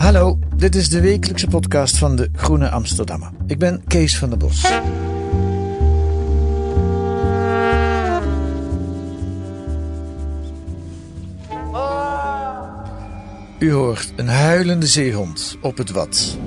Hallo, 0.00 0.38
dit 0.56 0.74
is 0.74 0.88
de 0.88 1.00
wekelijkse 1.00 1.46
podcast 1.46 1.98
van 1.98 2.16
de 2.16 2.28
Groene 2.34 2.70
Amsterdammer. 2.70 3.30
Ik 3.46 3.58
ben 3.58 3.82
Kees 3.86 4.18
van 4.18 4.28
der 4.28 4.38
Bos. 4.38 4.70
U 13.58 13.72
hoort 13.72 14.12
een 14.16 14.28
huilende 14.28 14.86
zeehond 14.86 15.56
op 15.60 15.76
het 15.76 15.90
Wad. 15.90 16.38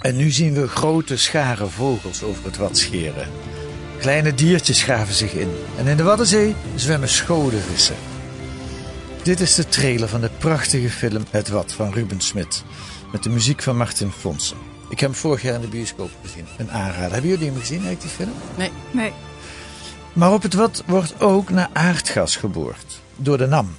En 0.00 0.16
nu 0.16 0.30
zien 0.30 0.54
we 0.54 0.68
grote 0.68 1.16
scharen 1.16 1.70
vogels 1.70 2.22
over 2.22 2.44
het 2.44 2.56
Wad 2.56 2.78
scheren. 2.78 3.28
Kleine 3.98 4.34
diertjes 4.34 4.82
graven 4.82 5.14
zich 5.14 5.32
in. 5.32 5.50
En 5.78 5.86
in 5.86 5.96
de 5.96 6.02
Waddenzee 6.02 6.54
zwemmen 6.74 7.08
schodenvissen. 7.08 7.96
Dit 9.24 9.40
is 9.40 9.54
de 9.54 9.68
trailer 9.68 10.08
van 10.08 10.20
de 10.20 10.30
prachtige 10.38 10.90
film 10.90 11.24
Het 11.30 11.48
Wat 11.48 11.72
van 11.72 11.92
Ruben 11.92 12.20
Smit. 12.20 12.64
Met 13.12 13.22
de 13.22 13.28
muziek 13.28 13.62
van 13.62 13.76
Martin 13.76 14.10
Fonsen. 14.10 14.56
Ik 14.88 15.00
heb 15.00 15.10
hem 15.10 15.18
vorig 15.18 15.42
jaar 15.42 15.54
in 15.54 15.60
de 15.60 15.66
bioscoop 15.66 16.10
gezien. 16.22 16.46
Een 16.58 16.70
aanrader. 16.70 17.12
Hebben 17.12 17.30
jullie 17.30 17.46
hem 17.46 17.58
gezien, 17.58 17.84
eigenlijk, 17.84 18.00
die 18.00 18.10
film? 18.10 18.32
Nee. 18.56 18.70
Nee. 18.90 19.12
Maar 20.12 20.32
op 20.32 20.42
het 20.42 20.54
Wat 20.54 20.82
wordt 20.86 21.20
ook 21.20 21.50
naar 21.50 21.68
aardgas 21.72 22.36
geboord. 22.36 23.00
Door 23.16 23.38
de 23.38 23.46
NAM, 23.46 23.76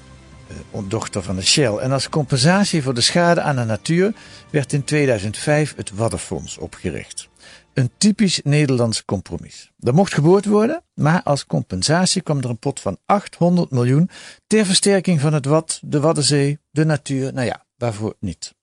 eh, 0.48 0.80
dochter 0.88 1.24
van 1.24 1.36
de 1.36 1.46
Shell. 1.46 1.76
En 1.78 1.92
als 1.92 2.10
compensatie 2.10 2.84
voor 2.84 2.94
de 2.94 3.02
schade 3.02 3.42
aan 3.42 3.56
de 3.56 3.64
natuur 3.64 4.14
werd 4.50 4.74
in 4.74 4.84
2005 4.84 5.74
het 5.76 5.92
Waddenfonds 5.92 6.58
opgericht. 6.58 7.30
Een 7.76 7.92
typisch 7.98 8.42
Nederlands 8.44 9.06
compromis. 9.06 9.72
Er 9.80 9.94
mocht 9.94 10.14
geboord 10.14 10.46
worden, 10.46 10.84
maar 10.94 11.24
als 11.24 11.46
compensatie 11.46 12.22
kwam 12.22 12.38
er 12.38 12.50
een 12.50 12.60
pot 12.60 12.80
van 12.80 12.98
800 13.06 13.72
miljoen 13.72 14.10
ter 14.48 14.66
versterking 14.66 15.22
van 15.22 15.34
het 15.34 15.46
Wad, 15.46 15.80
de 15.84 16.00
Waddenzee, 16.00 16.60
de 16.72 16.86
natuur. 16.86 17.34
Nou 17.34 17.46
ja, 17.46 17.66
waarvoor 17.78 18.16
niet? 18.20 18.56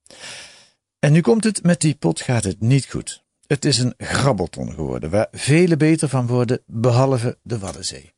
En 0.99 1.13
nu 1.13 1.21
komt 1.21 1.45
het, 1.45 1.63
met 1.63 1.81
die 1.81 1.95
pot 1.95 2.21
gaat 2.21 2.45
het 2.45 2.61
niet 2.61 2.87
goed. 2.87 3.25
Het 3.47 3.65
is 3.65 3.79
een 3.79 3.95
grabbelton 3.97 4.73
geworden, 4.73 5.11
waar 5.11 5.29
vele 5.31 5.77
beter 5.77 6.09
van 6.09 6.27
worden, 6.27 6.63
behalve 6.67 7.39
de 7.43 7.59
Waddenzee. 7.59 8.13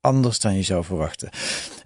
Anders 0.00 0.38
dan 0.38 0.56
je 0.56 0.62
zou 0.62 0.84
verwachten. 0.84 1.30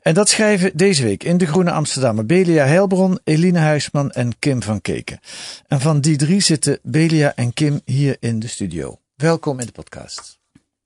En 0.03 0.15
dat 0.15 0.29
schrijven 0.29 0.77
deze 0.77 1.03
week 1.03 1.25
in 1.25 1.39
De 1.39 1.47
Groene 1.47 1.71
Amsterdammer 1.71 2.27
Belia 2.27 2.65
Heilbron, 2.65 3.19
Eline 3.25 3.59
Huisman 3.59 4.11
en 4.11 4.39
Kim 4.39 4.63
van 4.63 4.81
Keken. 4.81 5.21
En 5.67 5.81
van 5.81 6.01
die 6.01 6.17
drie 6.17 6.41
zitten 6.41 6.79
Belia 6.83 7.35
en 7.35 7.53
Kim 7.53 7.81
hier 7.85 8.17
in 8.21 8.39
de 8.39 8.49
studio. 8.49 8.99
Welkom 9.17 9.61
in 9.61 9.67
de 9.67 9.73
podcast. 9.73 10.39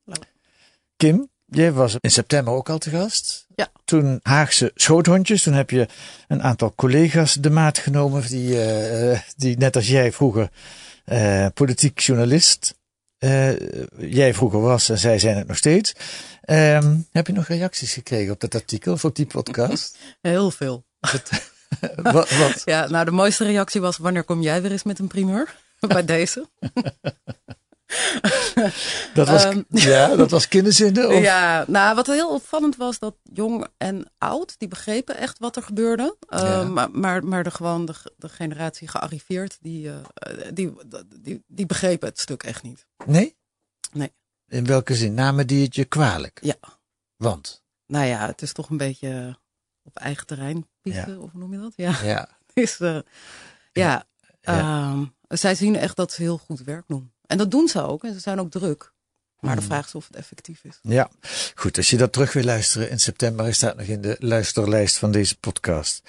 Hallo. 0.05 0.21
Kim, 0.97 1.29
jij 1.47 1.73
was 1.73 1.97
in 2.01 2.11
september 2.11 2.55
ook 2.55 2.69
al 2.69 2.79
te 2.79 2.91
gast. 2.91 3.47
Ja. 3.55 3.71
Toen 3.85 4.21
Haagse 4.23 4.71
schoothondjes, 4.75 5.43
toen 5.43 5.55
heb 5.55 5.71
je 5.71 5.89
een 6.29 6.43
aantal 6.43 6.73
collega's 6.75 7.35
de 7.35 7.51
maat 7.51 7.79
genomen 7.79 8.27
die, 8.27 8.63
eh, 8.63 9.21
die 9.37 9.57
net 9.57 9.77
als 9.77 9.89
jij 9.89 10.13
vroeger 10.13 10.51
eh, 11.05 11.47
politiek 11.55 11.99
journalist 11.99 12.78
eh, 13.19 13.57
jij 13.97 14.35
vroeger 14.35 14.61
was 14.61 14.89
en 14.89 14.99
zij 14.99 15.19
zijn 15.19 15.37
het 15.37 15.47
nog 15.47 15.57
steeds. 15.57 15.95
Ehm, 16.41 16.97
heb 17.13 17.27
je 17.27 17.33
nog 17.33 17.47
reacties 17.47 17.93
gekregen 17.93 18.33
op 18.33 18.41
dat 18.41 18.55
artikel 18.55 18.93
of 18.93 19.05
op 19.05 19.17
die 19.17 19.27
podcast? 19.27 19.99
Heel 20.21 20.51
veel. 20.51 20.85
wat, 21.97 22.31
wat? 22.31 22.63
Ja, 22.65 22.89
nou 22.89 23.05
de 23.05 23.11
mooiste 23.11 23.45
reactie 23.45 23.81
was 23.81 23.97
wanneer 23.97 24.25
kom 24.25 24.43
jij 24.43 24.63
weer 24.63 24.71
eens 24.71 24.83
met 24.83 24.99
een 24.99 25.07
primeur? 25.07 25.57
Bij 25.89 26.05
deze. 26.05 26.49
Dat 29.15 29.29
was, 29.29 29.45
Ehm. 29.45 29.63
ja, 29.69 30.17
dat 30.17 30.31
was 30.31 30.49
kinderzinnen? 30.49 31.09
Of? 31.09 31.23
Ja, 31.23 31.65
nou 31.69 31.95
wat 31.95 32.07
heel 32.07 32.31
opvallend 32.35 32.77
was 32.77 32.99
dat 32.99 33.15
jong 33.23 33.67
en 33.77 34.11
oud, 34.19 34.55
die 34.59 34.69
begrepen 34.69 35.17
echt 35.17 35.39
wat 35.39 35.57
er 35.57 35.63
gebeurde. 35.63 36.17
Uh, 36.31 36.39
Ja. 36.41 36.63
Maar, 36.65 36.91
maar, 36.91 37.25
maar 37.25 37.45
de, 37.45 37.51
gewoon 37.51 37.85
de, 37.85 37.95
de 38.17 38.29
generatie 38.29 38.89
gearriveerd, 38.89 39.57
die, 39.61 39.87
uh, 39.87 39.97
die, 40.53 40.73
die, 41.21 41.45
die 41.47 41.67
begrepen 41.67 42.09
het 42.09 42.21
stuk 42.21 42.43
echt 42.43 42.63
niet. 42.63 42.87
Nee? 43.07 43.37
Nee. 43.93 44.13
In 44.49 44.67
welke 44.67 44.95
zin? 44.95 45.15
Namen 45.15 45.47
die 45.47 45.65
het 45.65 45.75
je 45.75 45.85
kwalijk? 45.85 46.39
Ja. 46.43 46.57
Want? 47.17 47.63
Nou 47.87 48.07
ja, 48.07 48.27
het 48.27 48.43
is 48.43 48.53
toch 48.53 48.71
een 48.71 48.77
beetje 48.77 49.39
op 49.83 49.97
eigen 49.97 50.27
terrein 50.27 50.67
piezen, 50.81 51.13
Ja. 51.13 51.19
of 51.19 51.31
hoe 51.33 51.41
noem 51.41 51.53
je 51.53 51.59
dat? 51.61 51.73
Ja. 51.77 51.99
Ja. 52.03 52.29
Dus, 52.55 52.81
uh, 52.81 52.99
ja, 53.73 54.05
Ja. 54.41 54.59
ehm, 54.91 55.05
zij 55.29 55.55
zien 55.55 55.77
echt 55.77 55.97
dat 55.97 56.13
ze 56.13 56.23
heel 56.23 56.39
goed 56.39 56.61
werk 56.63 56.85
doen. 56.87 57.13
En 57.29 57.39
dat 57.39 57.51
doen 57.51 57.69
ze 57.69 57.83
ook. 57.83 58.05
En 58.05 58.13
ze 58.13 58.21
zijn 58.21 58.41
ook 58.41 58.51
druk. 58.51 58.93
Maar 59.41 59.55
de 59.55 59.61
Hmm. 59.61 59.71
vraag 59.71 59.87
is 59.87 59.95
of 59.95 60.07
het 60.07 60.17
effectief 60.17 60.65
is. 60.65 60.79
Ja, 60.83 61.11
goed. 61.55 61.77
Als 61.77 61.91
je 61.91 61.97
dat 61.97 62.13
terug 62.13 62.33
wil 62.33 62.45
luisteren 62.45 62.91
in 62.91 62.99
september, 63.01 63.45
hij 63.45 63.53
staat 63.55 63.77
nog 63.77 63.87
in 63.87 64.01
de 64.01 64.17
luisterlijst 64.19 64.99
van 64.99 65.11
deze 65.13 65.37
podcast. 65.39 66.03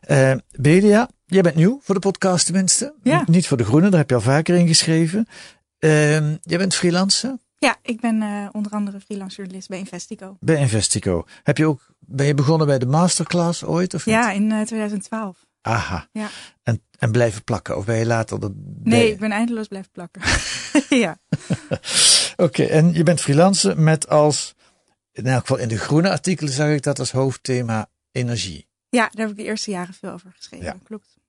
Eh 0.00 0.34
Belia, 0.50 1.08
jij 1.26 1.42
bent 1.42 1.54
nieuw 1.54 1.80
voor 1.82 1.94
de 1.94 2.00
podcast 2.00 2.44
tenminste. 2.46 2.94
Ja. 3.02 3.24
Niet 3.26 3.46
voor 3.46 3.56
de 3.56 3.64
Groene, 3.64 3.88
daar 3.88 3.98
heb 4.00 4.08
je 4.08 4.14
al 4.14 4.20
vaker 4.20 4.54
in 4.54 4.66
geschreven. 4.66 5.28
Ehm, 5.78 6.36
jij 6.42 6.58
bent 6.58 6.74
freelancer 6.74 7.38
Ja, 7.58 7.76
ik 7.82 8.00
ben 8.00 8.22
eh, 8.22 8.48
onder 8.52 8.72
andere 8.72 9.00
freelance 9.00 9.36
journalist 9.36 9.68
bij 9.68 9.78
Investico. 9.78 10.36
bij 10.40 10.56
Investico. 10.56 11.24
Heb 11.42 11.56
je 11.58 11.66
ook, 11.66 11.86
ben 11.98 12.26
je 12.26 12.34
begonnen 12.34 12.66
bij 12.66 12.78
de 12.78 12.86
masterclass 12.86 13.64
ooit? 13.64 13.94
Of 13.94 14.06
niet? 14.06 14.14
Ja, 14.14 14.30
in 14.30 14.52
eh, 14.52 14.60
2012. 14.66 15.46
Aha. 15.60 16.08
Ja. 16.12 16.28
En, 16.62 16.82
en 17.02 17.10
blijven 17.12 17.44
plakken? 17.44 17.76
Of 17.76 17.84
ben 17.84 17.96
je 17.96 18.06
later 18.06 18.42
erbij? 18.42 18.52
Nee, 18.82 19.10
ik 19.10 19.18
ben 19.18 19.30
eindeloos 19.32 19.68
blijven 19.68 19.90
plakken. 19.90 20.22
ja. 21.04 21.18
Oké, 22.46 22.62
en 22.64 22.92
je 22.94 23.02
bent 23.02 23.20
freelancer 23.20 23.78
met 23.80 24.08
als, 24.08 24.54
in 25.12 25.26
elk 25.26 25.40
geval 25.40 25.56
in 25.56 25.68
de 25.68 25.78
groene 25.78 26.10
artikelen 26.10 26.52
zag 26.52 26.68
ik 26.68 26.82
dat 26.82 26.98
als 26.98 27.12
hoofdthema 27.12 27.88
energie. 28.12 28.66
ja, 28.88 29.08
daar 29.12 29.26
heb 29.26 29.30
ik 29.30 29.36
de 29.36 29.42
eerste 29.44 29.70
jaren 29.70 29.94
veel 29.94 30.10
over 30.10 30.32
geschreven. 30.36 30.66
Ja. 30.66 30.76
Klopt. 30.84 31.20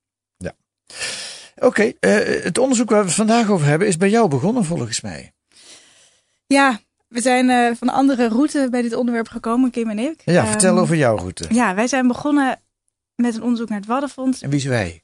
Oké, 1.55 1.91
eh, 1.99 2.43
het 2.43 2.57
onderzoek 2.57 2.89
waar 2.89 2.99
we 2.99 3.05
het 3.05 3.15
vandaag 3.15 3.49
over 3.49 3.67
hebben 3.67 3.87
is 3.87 3.97
bij 3.97 4.09
jou 4.09 4.27
begonnen 4.29 4.65
volgens 4.65 5.01
mij. 5.01 5.33
Ja, 6.45 6.79
we 7.07 7.21
zijn 7.21 7.49
eh, 7.49 7.75
van 7.75 7.87
een 7.87 7.93
andere 7.93 8.27
route 8.27 8.67
bij 8.71 8.81
dit 8.81 8.93
onderwerp 8.95 9.27
gekomen, 9.27 9.71
Kim 9.71 9.89
en 9.89 9.99
ik. 9.99 10.21
Ja, 10.25 10.41
Ehm, 10.41 10.51
vertel 10.51 10.77
over 10.77 10.95
jouw 10.95 11.17
route. 11.17 11.45
Ja, 11.49 11.75
wij 11.75 11.87
zijn 11.87 12.07
begonnen 12.07 12.59
met 13.15 13.35
een 13.35 13.41
onderzoek 13.41 13.69
naar 13.69 13.77
het 13.77 13.87
Waddenfonds 13.87 14.41
En 14.41 14.49
wie 14.49 14.59
is 14.59 14.65
wij? 14.65 15.02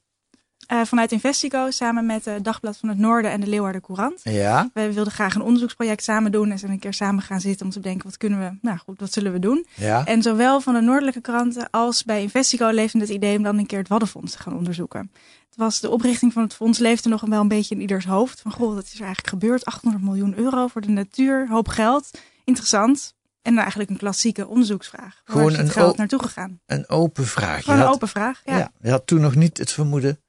Eh, 0.70 0.82
vanuit 0.86 1.12
Investico 1.12 1.72
samen 1.72 2.06
met 2.06 2.26
het 2.26 2.44
Dagblad 2.44 2.78
van 2.78 2.90
het 2.90 2.98
Noorden 2.98 3.32
en 3.32 3.42
de 3.42 3.48
Leeuwarden 3.48 3.82
Courant. 3.82 4.20
Ja, 4.24 4.70
We 4.74 4.94
wilden 4.94 5.14
graag 5.14 5.36
een 5.36 5.42
onderzoeksproject 5.42 6.04
samen 6.04 6.32
doen 6.32 6.52
en 6.52 6.60
zijn 6.60 6.72
een 6.72 6.80
keer 6.80 6.94
samen 6.94 7.24
gaan 7.24 7.42
zitten 7.42 7.66
om 7.66 7.72
te 7.72 7.80
bedenken 7.80 8.06
wat 8.06 8.18
kunnen 8.18 8.40
we, 8.40 8.58
nou 8.62 8.78
goed, 8.78 9.00
wat 9.00 9.14
zullen 9.14 9.32
we 9.32 9.40
doen? 9.40 9.66
ja. 9.76 10.06
En 10.06 10.22
zowel 10.22 10.62
van 10.62 10.74
de 10.74 10.82
noordelijke 10.82 11.22
kranten 11.22 11.70
als 11.70 12.04
bij 12.04 12.22
Investico 12.22 12.70
leefde 12.70 13.00
het 13.00 13.10
idee 13.10 13.38
om 13.38 13.44
dan 13.44 13.58
een 13.58 13.66
keer 13.66 13.80
het 13.80 13.88
Waddenfonds 13.88 14.32
te 14.32 14.40
gaan 14.40 14.56
onderzoeken. 14.56 15.12
Het 15.50 15.58
was 15.58 15.80
de 15.80 15.90
oprichting 15.90 16.34
van 16.34 16.44
het 16.44 16.54
fonds 16.54 16.80
leefde 16.80 17.10
nog 17.10 17.22
wel 17.22 17.42
een 17.42 17.48
beetje 17.48 17.76
in 17.76 17.82
ieders 17.82 18.06
hoofd. 18.06 18.42
Van 18.42 18.52
goh, 18.52 18.74
wat 18.76 18.84
is 18.84 18.94
er 18.94 19.06
eigenlijk 19.06 19.30
gebeurd? 19.30 19.66
800 19.66 20.04
miljoen 20.04 20.38
euro 20.38 20.68
voor 20.68 20.82
de 20.82 20.90
natuur, 20.90 21.48
hoop 21.50 21.68
geld. 21.68 22.10
Interessant. 22.44 23.14
En 23.42 23.52
dan 23.52 23.62
eigenlijk 23.62 23.90
een 23.90 23.98
klassieke 23.98 24.48
onderzoeksvraag. 24.48 25.22
Waar 25.26 25.36
Gewoon 25.36 25.52
is 25.52 25.58
het 25.58 25.66
een 25.66 25.72
geld 25.72 25.98
naartoe 25.98 26.22
gegaan? 26.22 26.60
Een 26.66 26.90
open 26.90 27.26
vraag. 27.26 27.64
Gewoon 27.64 27.80
een 27.80 27.86
had, 27.86 27.94
open 27.94 28.08
vraag. 28.08 28.42
Ja. 28.46 28.58
ja, 28.58 28.72
je 28.82 28.90
had 28.90 29.08
toen 29.08 29.22
nog 29.22 29.36
niet 29.36 29.58
het 29.58 29.72
vermoeden 29.72 30.20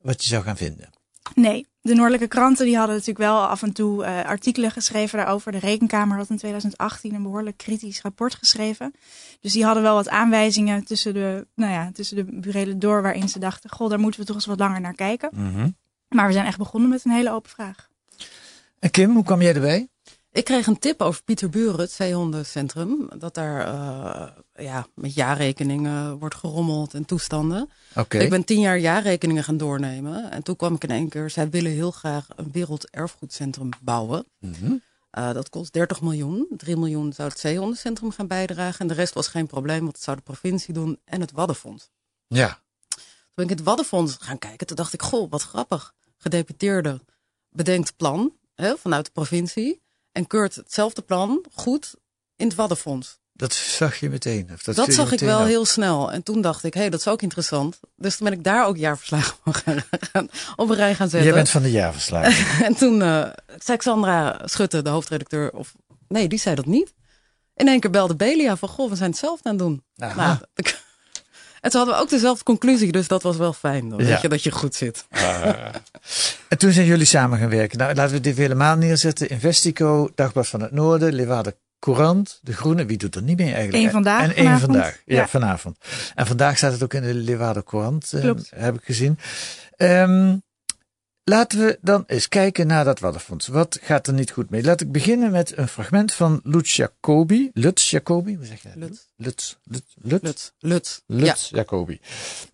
wat 0.00 0.22
je 0.22 0.28
zou 0.28 0.42
gaan 0.42 0.56
vinden. 0.56 0.90
Nee, 1.34 1.66
de 1.82 1.94
Noordelijke 1.94 2.28
kranten 2.28 2.64
die 2.64 2.76
hadden 2.76 2.94
natuurlijk 2.94 3.24
wel 3.24 3.46
af 3.46 3.62
en 3.62 3.72
toe 3.72 4.04
uh, 4.04 4.24
artikelen 4.24 4.70
geschreven 4.70 5.18
daarover. 5.18 5.52
De 5.52 5.58
Rekenkamer 5.58 6.16
had 6.16 6.30
in 6.30 6.36
2018 6.36 7.14
een 7.14 7.22
behoorlijk 7.22 7.56
kritisch 7.56 8.00
rapport 8.00 8.34
geschreven. 8.34 8.94
Dus 9.40 9.52
die 9.52 9.64
hadden 9.64 9.82
wel 9.82 9.94
wat 9.94 10.08
aanwijzingen 10.08 10.84
tussen 10.84 11.14
de, 11.14 11.46
nou 11.54 11.72
ja, 11.72 11.90
tussen 11.92 12.16
de 12.16 12.24
burelen 12.24 12.78
door 12.78 13.02
waarin 13.02 13.28
ze 13.28 13.38
dachten, 13.38 13.70
goh, 13.70 13.88
daar 13.90 14.00
moeten 14.00 14.20
we 14.20 14.26
toch 14.26 14.36
eens 14.36 14.46
wat 14.46 14.58
langer 14.58 14.80
naar 14.80 14.94
kijken. 14.94 15.30
Mhm. 15.32 15.68
Maar 16.08 16.26
we 16.26 16.32
zijn 16.32 16.46
echt 16.46 16.58
begonnen 16.58 16.90
met 16.90 17.04
een 17.04 17.10
hele 17.10 17.32
open 17.32 17.50
vraag. 17.50 17.88
En 18.78 18.90
Kim, 18.90 19.14
hoe 19.14 19.24
kwam 19.24 19.42
jij 19.42 19.54
erbij? 19.54 19.88
Ik 20.32 20.44
kreeg 20.44 20.66
een 20.66 20.78
tip 20.78 21.02
over 21.02 21.22
Pieter 21.22 21.50
Buren, 21.50 21.80
het 21.80 21.90
zeehondencentrum. 21.90 23.08
Dat 23.18 23.34
daar 23.34 23.66
uh, 23.66 24.28
ja, 24.64 24.86
met 24.94 25.14
jaarrekeningen 25.14 26.18
wordt 26.18 26.34
gerommeld 26.34 26.94
en 26.94 27.04
toestanden. 27.04 27.70
Oké. 27.94 28.18
Ik 28.18 28.30
ben 28.30 28.44
tien 28.44 28.60
jaar 28.60 28.78
jaarrekeningen 28.78 29.44
gaan 29.44 29.56
doornemen. 29.56 30.30
En 30.30 30.42
toen 30.42 30.56
kwam 30.56 30.74
ik 30.74 30.84
in 30.84 30.90
één 30.90 31.08
keer, 31.08 31.30
zij 31.30 31.50
willen 31.50 31.72
heel 31.72 31.90
graag 31.90 32.26
een 32.36 32.52
werelderfgoedcentrum 32.52 33.68
bouwen. 33.80 34.26
Uh, 35.18 35.32
dat 35.32 35.48
kost 35.48 35.72
30 35.72 36.00
miljoen. 36.00 36.46
3 36.56 36.76
miljoen 36.76 37.12
zou 37.12 37.28
het 37.28 37.38
zeehondencentrum 37.38 38.10
gaan 38.10 38.26
bijdragen. 38.26 38.80
En 38.80 38.86
de 38.86 38.94
rest 38.94 39.14
was 39.14 39.28
geen 39.28 39.46
probleem, 39.46 39.80
want 39.80 39.94
het 39.94 40.04
zou 40.04 40.16
de 40.16 40.22
provincie 40.22 40.74
doen 40.74 41.00
en 41.04 41.20
het 41.20 41.32
Waddenfonds. 41.32 41.90
Ja. 42.26 42.62
Toen 42.88 43.02
ben 43.34 43.44
ik 43.44 43.50
het 43.50 43.62
Waddenfonds 43.62 44.16
gaan 44.20 44.38
kijken. 44.38 44.66
Toen 44.66 44.76
dacht 44.76 44.92
ik, 44.92 45.02
goh, 45.02 45.30
wat 45.30 45.42
grappig. 45.42 45.94
Gedeputeerde 46.16 47.00
bedenkt 47.48 47.96
plan 47.96 48.32
hè, 48.54 48.76
vanuit 48.76 49.04
de 49.04 49.12
provincie. 49.12 49.80
En 50.12 50.26
keurt 50.26 50.54
hetzelfde 50.54 51.02
plan 51.02 51.44
goed 51.54 51.94
in 52.36 52.46
het 52.46 52.54
Waddenfonds. 52.56 53.18
Dat 53.32 53.54
zag 53.54 53.96
je 53.96 54.10
meteen. 54.10 54.48
Of 54.52 54.62
dat 54.62 54.74
Dat, 54.74 54.84
viel 54.84 54.94
je 54.94 55.00
zag 55.00 55.12
ik 55.12 55.20
wel 55.20 55.44
heel 55.44 55.64
snel. 55.64 56.12
En 56.12 56.22
toen 56.22 56.40
dacht 56.40 56.64
ik, 56.64 56.74
hé, 56.74 56.80
hey, 56.80 56.90
dat 56.90 57.00
is 57.00 57.08
ook 57.08 57.22
interessant. 57.22 57.80
Dus 57.96 58.16
toen 58.16 58.28
ben 58.28 58.38
ik 58.38 58.44
daar 58.44 58.66
ook 58.66 58.76
jaarverslagen 58.76 59.36
van 59.44 59.54
gaan, 59.54 59.82
gaan, 60.12 60.28
op 60.56 60.70
een 60.70 60.76
rij 60.76 60.94
gaan 60.94 61.08
zetten. 61.08 61.28
Jij 61.28 61.36
bent 61.36 61.48
van 61.50 61.62
de 61.62 61.70
jaarverslagen. 61.70 62.64
En 62.66 62.74
toen 62.74 63.00
uh, 63.00 63.26
zei 63.58 63.78
Xandra 63.78 64.40
Schutte, 64.44 64.82
de 64.82 64.90
hoofdredacteur, 64.90 65.52
of 65.52 65.74
nee, 66.08 66.28
die 66.28 66.38
zei 66.38 66.54
dat 66.54 66.66
niet. 66.66 66.94
In 67.54 67.68
één 67.68 67.80
keer 67.80 67.90
belde 67.90 68.16
Belia 68.16 68.56
van, 68.56 68.68
goh, 68.68 68.90
we 68.90 68.96
zijn 68.96 69.10
hetzelfde 69.10 69.48
aan 69.48 69.54
het 69.54 69.64
doen. 69.64 69.84
Aha. 69.96 70.26
Nou, 70.26 70.38
ik- 70.54 70.82
en 71.60 71.70
toen 71.70 71.80
hadden 71.80 71.94
we 71.98 72.02
ook 72.02 72.08
dezelfde 72.10 72.44
conclusie, 72.44 72.92
dus 72.92 73.08
dat 73.08 73.22
was 73.22 73.36
wel 73.36 73.52
fijn. 73.52 73.88
Dan 73.88 73.98
Ja. 73.98 74.04
weet 74.06 74.20
je 74.20 74.28
dat 74.28 74.42
je 74.42 74.50
goed 74.50 74.74
zit. 74.74 75.04
En 76.48 76.58
toen 76.58 76.72
zijn 76.72 76.86
jullie 76.86 77.04
samen 77.06 77.38
gaan 77.38 77.48
werken. 77.48 77.78
Nou, 77.78 77.94
laten 77.94 78.14
we 78.14 78.20
dit 78.20 78.36
helemaal 78.36 78.76
neerzetten. 78.76 79.28
Investico, 79.28 80.10
Dagblad 80.14 80.48
van 80.48 80.60
het 80.62 80.72
Noorden, 80.72 81.12
Leeuwarden 81.12 81.54
Courant, 81.78 82.38
De 82.42 82.52
Groene. 82.52 82.84
Wie 82.86 82.96
doet 82.96 83.14
er 83.14 83.22
niet 83.22 83.36
mee 83.38 83.52
eigenlijk? 83.52 83.84
Eén 83.84 83.90
Vandaag 83.90 84.22
En 84.22 84.34
één 84.34 84.58
vandaag. 84.60 85.00
Ja, 85.04 85.16
Ja. 85.16 85.28
vanavond. 85.28 85.76
En 86.14 86.26
vandaag 86.26 86.56
staat 86.56 86.72
het 86.72 86.82
ook 86.82 86.94
in 86.94 87.02
de 87.02 87.14
Leeuwarden 87.14 87.64
Courant, 87.64 88.12
eh, 88.12 88.20
Klopt. 88.20 88.50
heb 88.54 88.74
ik 88.74 88.84
gezien. 88.84 89.18
Ehm, 89.76 90.36
laten 91.30 91.58
we 91.58 91.78
dan 91.80 92.04
eens 92.06 92.28
kijken 92.28 92.66
naar 92.66 92.84
dat 92.84 93.00
Waddenfonds. 93.00 93.48
Wat 93.48 93.78
gaat 93.82 94.06
er 94.06 94.12
niet 94.12 94.30
goed 94.30 94.50
mee? 94.50 94.62
Laat 94.62 94.80
ik 94.80 94.92
beginnen 94.92 95.30
met 95.30 95.56
een 95.56 95.68
fragment 95.68 96.12
van 96.12 96.40
Lutz 96.44 96.76
Jacobi. 96.76 97.50
Lutz 97.54 97.90
Jacobi, 97.90 98.36
hoe 98.36 98.44
zeg 98.44 98.62
je 98.62 98.68
dat? 98.68 98.76
Lutz. 98.78 99.06
Lutz. 99.16 99.56
Lutz. 99.64 99.84
Lutz. 100.02 100.22
Lutz. 100.22 100.50
Lutz. 100.58 101.00
Lutz 101.06 101.50
Jacobi. 101.50 102.00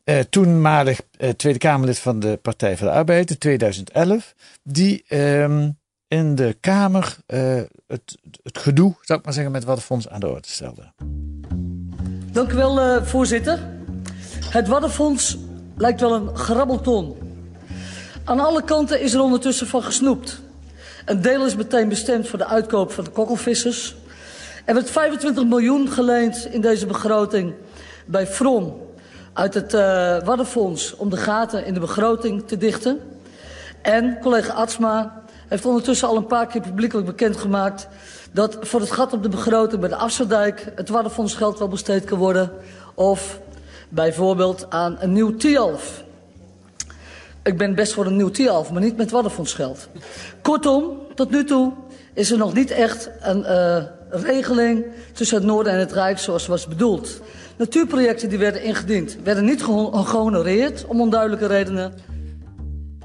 Eh, 0.04 0.18
toenmalig 0.18 1.00
eh, 1.16 1.30
Tweede 1.30 1.58
Kamerlid 1.58 1.98
van 1.98 2.20
de 2.20 2.38
Partij 2.42 2.76
voor 2.76 2.86
de 2.86 2.92
Arbeid 2.92 3.30
in 3.30 3.38
2011. 3.38 4.34
Die 4.62 5.04
ehm, 5.08 5.70
in 6.08 6.34
de 6.34 6.56
Kamer 6.60 7.16
eh, 7.26 7.60
het, 7.86 8.18
het 8.42 8.58
gedoe, 8.58 8.94
zou 9.00 9.18
ik 9.18 9.24
maar 9.24 9.34
zeggen, 9.34 9.52
met 9.52 9.64
Waddenfonds 9.64 10.08
aan 10.08 10.20
de 10.20 10.28
orde 10.28 10.48
stelde. 10.48 10.92
Dank 12.32 12.52
u 12.52 12.54
wel, 12.54 12.80
eh, 12.80 13.02
voorzitter. 13.02 13.70
Het 14.40 14.68
Waddenfonds 14.68 15.36
lijkt 15.76 16.00
wel 16.00 16.14
een 16.14 16.36
grabbelton. 16.36 17.25
Aan 18.26 18.40
alle 18.40 18.62
kanten 18.64 19.00
is 19.00 19.14
er 19.14 19.20
ondertussen 19.20 19.66
van 19.66 19.82
gesnoept. 19.82 20.40
Een 21.04 21.22
deel 21.22 21.44
is 21.44 21.56
meteen 21.56 21.88
bestemd 21.88 22.28
voor 22.28 22.38
de 22.38 22.46
uitkoop 22.46 22.92
van 22.92 23.04
de 23.04 23.10
kokkelvissers. 23.10 23.96
Er 24.64 24.74
werd 24.74 24.90
25 24.90 25.44
miljoen 25.44 25.88
geleend 25.88 26.48
in 26.50 26.60
deze 26.60 26.86
begroting 26.86 27.54
bij 28.06 28.26
From 28.26 28.76
uit 29.32 29.54
het 29.54 29.74
eh 29.74 30.18
Waddenfonds 30.24 30.96
om 30.96 31.10
de 31.10 31.16
gaten 31.16 31.64
in 31.64 31.74
de 31.74 31.80
begroting 31.80 32.46
te 32.46 32.56
dichten. 32.56 33.00
En 33.82 34.18
collega 34.20 34.52
Atsma 34.52 35.22
heeft 35.48 35.66
ondertussen 35.66 36.08
al 36.08 36.16
een 36.16 36.26
paar 36.26 36.46
keer 36.46 36.60
publiekelijk 36.60 37.06
bekendgemaakt 37.06 37.88
dat 38.32 38.56
voor 38.60 38.80
het 38.80 38.90
gat 38.90 39.12
op 39.12 39.22
de 39.22 39.28
begroting 39.28 39.80
bij 39.80 39.88
de 39.88 39.96
Afsluitdijk 39.96 40.72
het 40.74 40.88
Waddenfonds 40.88 41.34
geld 41.34 41.58
wel 41.58 41.68
besteed 41.68 42.04
kan 42.04 42.18
worden. 42.18 42.52
Of 42.94 43.40
bijvoorbeeld 43.88 44.66
aan 44.68 44.96
een 45.00 45.12
nieuw 45.12 45.36
Tialf. 45.36 46.04
Ik 47.46 47.56
ben 47.56 47.74
best 47.74 47.92
voor 47.92 48.06
een 48.06 48.16
nieuw 48.16 48.30
Tialf, 48.30 48.72
maar 48.72 48.82
niet 48.82 48.96
met 48.96 49.10
Waddenfondsgeld. 49.10 49.88
Kortom, 50.42 50.98
tot 51.14 51.30
nu 51.30 51.44
toe 51.44 51.72
is 52.14 52.30
er 52.30 52.38
nog 52.38 52.54
niet 52.54 52.70
echt 52.70 53.10
een 53.20 53.44
eh, 53.44 53.82
regeling 54.10 54.84
tussen 55.12 55.36
het 55.36 55.46
Noorden 55.46 55.72
en 55.72 55.78
het 55.78 55.92
Rijk 55.92 56.18
zoals 56.18 56.46
was 56.46 56.66
bedoeld. 56.66 57.20
Natuurprojecten 57.56 58.28
die 58.28 58.38
werden 58.38 58.62
ingediend 58.62 59.16
werden 59.22 59.44
niet 59.44 59.62
geho- 59.62 59.90
gehonoreerd 59.90 60.84
om 60.86 61.00
onduidelijke 61.00 61.46
redenen. 61.46 61.92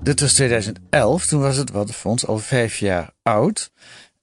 Dit 0.01 0.19
was 0.19 0.33
2011, 0.33 1.25
toen 1.25 1.41
was 1.41 1.57
het 1.57 1.71
Waddenfonds 1.71 2.27
al 2.27 2.37
vijf 2.37 2.77
jaar 2.77 3.11
oud. 3.23 3.71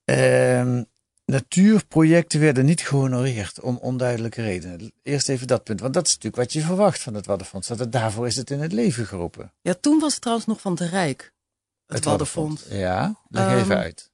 Ehm, 0.05 0.83
natuurprojecten 1.29 2.39
werden 2.39 2.65
niet 2.65 2.81
gehonoreerd 2.81 3.59
om 3.59 3.77
onduidelijke 3.77 4.41
redenen. 4.41 4.91
Eerst 5.03 5.29
even 5.29 5.47
dat 5.47 5.63
punt, 5.63 5.79
want 5.79 5.93
dat 5.93 6.05
is 6.05 6.09
natuurlijk 6.13 6.43
wat 6.43 6.53
je 6.53 6.61
verwacht 6.61 7.01
van 7.01 7.13
het 7.13 7.25
Waddenfonds. 7.25 7.67
Dat 7.67 7.79
het, 7.79 7.91
daarvoor 7.91 8.27
is 8.27 8.35
het 8.35 8.49
in 8.49 8.59
het 8.59 8.71
leven 8.71 9.05
geroepen. 9.05 9.53
Ja, 9.61 9.73
toen 9.81 9.99
was 9.99 10.11
het 10.11 10.21
trouwens 10.21 10.47
nog 10.47 10.61
van 10.61 10.71
het 10.71 10.81
Rijk. 10.81 11.33
Het, 11.87 12.05
Waddenfonds. 12.05 12.63
Ja, 12.69 13.15
leg 13.29 13.45
Ehm, 13.47 13.57
even 13.57 13.77
uit. 13.77 14.11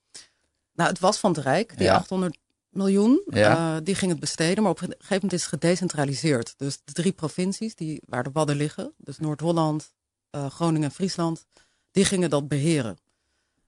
Nou, 0.73 0.89
het 0.89 0.99
was 0.99 1.17
van 1.19 1.31
het 1.31 1.43
Rijk, 1.43 1.77
die 1.77 1.85
Ja. 1.87 1.95
800 1.95 2.37
miljoen. 2.69 3.21
Ja. 3.29 3.75
eh, 3.75 3.81
die 3.83 3.95
ging 3.95 4.11
het 4.11 4.19
besteden, 4.19 4.63
maar 4.63 4.71
op 4.71 4.81
een 4.81 4.87
gegeven 4.87 5.07
moment 5.13 5.33
is 5.33 5.41
het 5.41 5.49
gedecentraliseerd. 5.49 6.53
Dus 6.57 6.79
de 6.83 6.91
drie 6.93 7.11
provincies 7.11 7.75
die, 7.75 8.01
waar 8.05 8.23
de 8.23 8.29
Wadden 8.33 8.55
liggen, 8.55 8.93
dus 8.97 9.17
Noord-Holland, 9.19 9.93
eh, 10.29 10.49
Groningen 10.49 10.83
en 10.89 10.95
Friesland, 10.95 11.45
die 11.91 12.05
gingen 12.05 12.29
dat 12.29 12.47
beheren. 12.47 12.97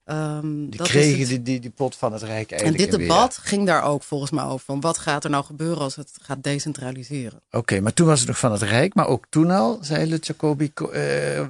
Ehm, 0.07 0.55
Die 0.69 0.77
dat 0.77 0.87
kregen 0.87 1.19
het. 1.19 1.27
die, 1.27 1.41
die, 1.41 1.59
die 1.59 1.69
pot 1.69 1.95
van 1.95 2.13
het 2.13 2.21
Rijk 2.21 2.51
En 2.51 2.57
eigenlijk. 2.57 2.89
dit 2.91 2.99
weer. 2.99 3.07
debat 3.07 3.37
ging 3.41 3.65
daar 3.65 3.83
ook 3.83 4.03
volgens 4.03 4.31
mij 4.31 4.43
over. 4.43 4.65
Van 4.65 4.81
wat 4.81 4.97
gaat 4.97 5.23
er 5.23 5.29
nou 5.29 5.43
gebeuren 5.45 5.77
als 5.77 5.95
het 5.95 6.11
gaat 6.21 6.43
decentraliseren? 6.43 7.41
Oké, 7.51 7.79
maar 7.79 7.93
toen 7.93 8.07
was 8.07 8.19
het 8.19 8.27
nog 8.27 8.37
van 8.39 8.51
het 8.51 8.61
Rijk, 8.61 8.93
maar 8.95 9.07
ook 9.07 9.25
toen 9.29 9.51
al, 9.51 9.77
zei 9.81 10.17
Jacobi, 10.21 10.73
ko- 10.73 10.89
eh, 10.89 11.01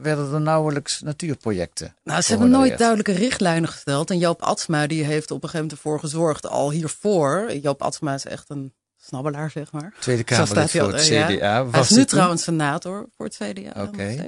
werden 0.01 0.33
er 0.33 0.41
nauwelijks 0.41 1.01
natuurprojecten. 1.01 1.95
Nou, 2.03 2.21
ze 2.21 2.29
hebben 2.31 2.49
nooit 2.49 2.77
duidelijke 2.77 3.11
richtlijnen 3.11 3.69
gesteld. 3.69 4.09
En 4.09 4.17
Joop 4.17 4.41
Atsma 4.41 4.87
die 4.87 5.03
heeft 5.03 5.31
op 5.31 5.43
een 5.43 5.49
gegeven 5.49 5.59
moment 5.59 5.71
ervoor 5.71 5.99
gezorgd, 5.99 6.47
al 6.47 6.71
hiervoor. 6.71 7.53
Joop 7.61 7.81
Atsma 7.81 8.13
is 8.13 8.25
echt 8.25 8.49
een 8.49 8.73
snabbelaar, 8.97 9.51
zeg 9.51 9.71
maar. 9.71 9.93
Tweede 9.99 10.23
Kamerlid 10.23 10.71
hij 10.71 10.81
voor 10.83 10.93
het 10.93 11.07
ja. 11.07 11.27
CDA. 11.27 11.53
Hij 11.61 11.65
Was 11.65 11.89
is 11.91 11.97
nu 11.97 12.05
trouwens 12.05 12.43
senator 12.43 13.09
voor 13.17 13.25
het 13.25 13.35
CDA 13.35 13.81
Oké. 13.83 14.15
nog 14.15 14.25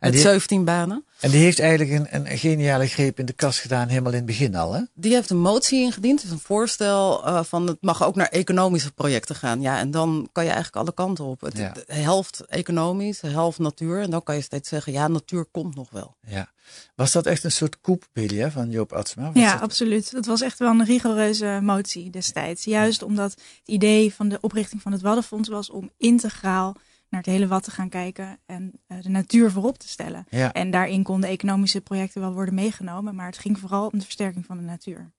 steeds. 0.00 0.06
En 0.08 0.08
Met 0.08 0.12
die- 0.12 0.20
17 0.22 0.64
banen. 0.64 1.04
En 1.20 1.30
die 1.30 1.40
heeft 1.40 1.58
eigenlijk 1.58 1.90
een, 2.12 2.30
een 2.30 2.38
geniale 2.38 2.86
greep 2.86 3.18
in 3.18 3.26
de 3.26 3.32
kast 3.32 3.58
gedaan, 3.58 3.88
helemaal 3.88 4.10
in 4.10 4.16
het 4.16 4.26
begin 4.26 4.54
al, 4.54 4.72
hè? 4.72 4.80
Die 4.94 5.12
heeft 5.14 5.30
een 5.30 5.38
motie 5.40 5.80
ingediend. 5.82 6.22
Dus 6.22 6.30
een 6.30 6.38
voorstel 6.38 7.26
eh, 7.26 7.42
van 7.44 7.66
het 7.66 7.76
mag 7.80 8.02
ook 8.04 8.14
naar 8.14 8.28
economische 8.28 8.92
projecten 8.92 9.34
gaan. 9.34 9.60
Ja, 9.60 9.78
en 9.78 9.90
dan 9.90 10.28
kan 10.32 10.44
je 10.44 10.50
eigenlijk 10.50 10.82
alle 10.82 10.94
kanten 10.94 11.24
op. 11.24 11.40
Het, 11.40 11.56
Ja. 11.56 11.72
de 11.72 11.94
helft 11.94 12.40
economisch, 12.48 13.20
de 13.20 13.28
helft 13.28 13.58
natuur. 13.58 14.00
En 14.00 14.10
dan 14.10 14.22
kan 14.22 14.34
je 14.34 14.40
steeds 14.40 14.68
zeggen, 14.68 14.92
ja, 14.92 15.08
natuur 15.08 15.44
komt 15.44 15.74
nog 15.74 15.90
wel. 15.90 16.16
Ja. 16.26 16.48
Was 16.94 17.12
dat 17.12 17.26
echt 17.26 17.44
een 17.44 17.52
soort 17.52 17.80
koep, 17.80 18.06
Billy, 18.12 18.38
hè, 18.38 18.50
van 18.50 18.70
Joop 18.70 18.92
Atsma? 18.92 19.24
Was 19.32 19.42
Ja, 19.42 19.52
dat- 19.52 19.60
absoluut. 19.60 20.12
Dat 20.12 20.26
was 20.26 20.40
echt 20.40 20.58
wel 20.58 20.70
een 20.70 20.84
rigoureuze 20.84 21.58
motie 21.62 22.10
destijds. 22.10 22.64
Juist 22.64 23.02
omdat 23.02 23.30
het 23.30 23.42
idee 23.64 24.14
van 24.14 24.28
de 24.28 24.38
oprichting 24.40 24.82
van 24.82 24.92
het 24.92 25.00
Waddenfonds 25.00 25.48
was 25.48 25.70
om 25.70 25.90
integraal 25.98 26.76
naar 27.10 27.20
het 27.20 27.30
hele 27.30 27.46
Wad 27.46 27.62
te 27.62 27.70
gaan 27.70 27.88
kijken 27.88 28.38
en 28.46 28.72
eh, 28.86 29.02
de 29.02 29.08
natuur 29.08 29.50
voorop 29.50 29.78
te 29.78 29.88
stellen. 29.88 30.26
Ja. 30.28 30.52
En 30.52 30.70
daarin 30.70 31.02
konden 31.02 31.30
economische 31.30 31.80
projecten 31.80 32.20
wel 32.20 32.32
worden 32.32 32.54
meegenomen, 32.54 33.14
maar 33.14 33.26
het 33.26 33.38
ging 33.38 33.58
vooral 33.58 33.86
om 33.92 33.98
de 33.98 34.04
versterking 34.04 34.46
van 34.46 34.56
de 34.56 34.62
natuur. 34.62 35.10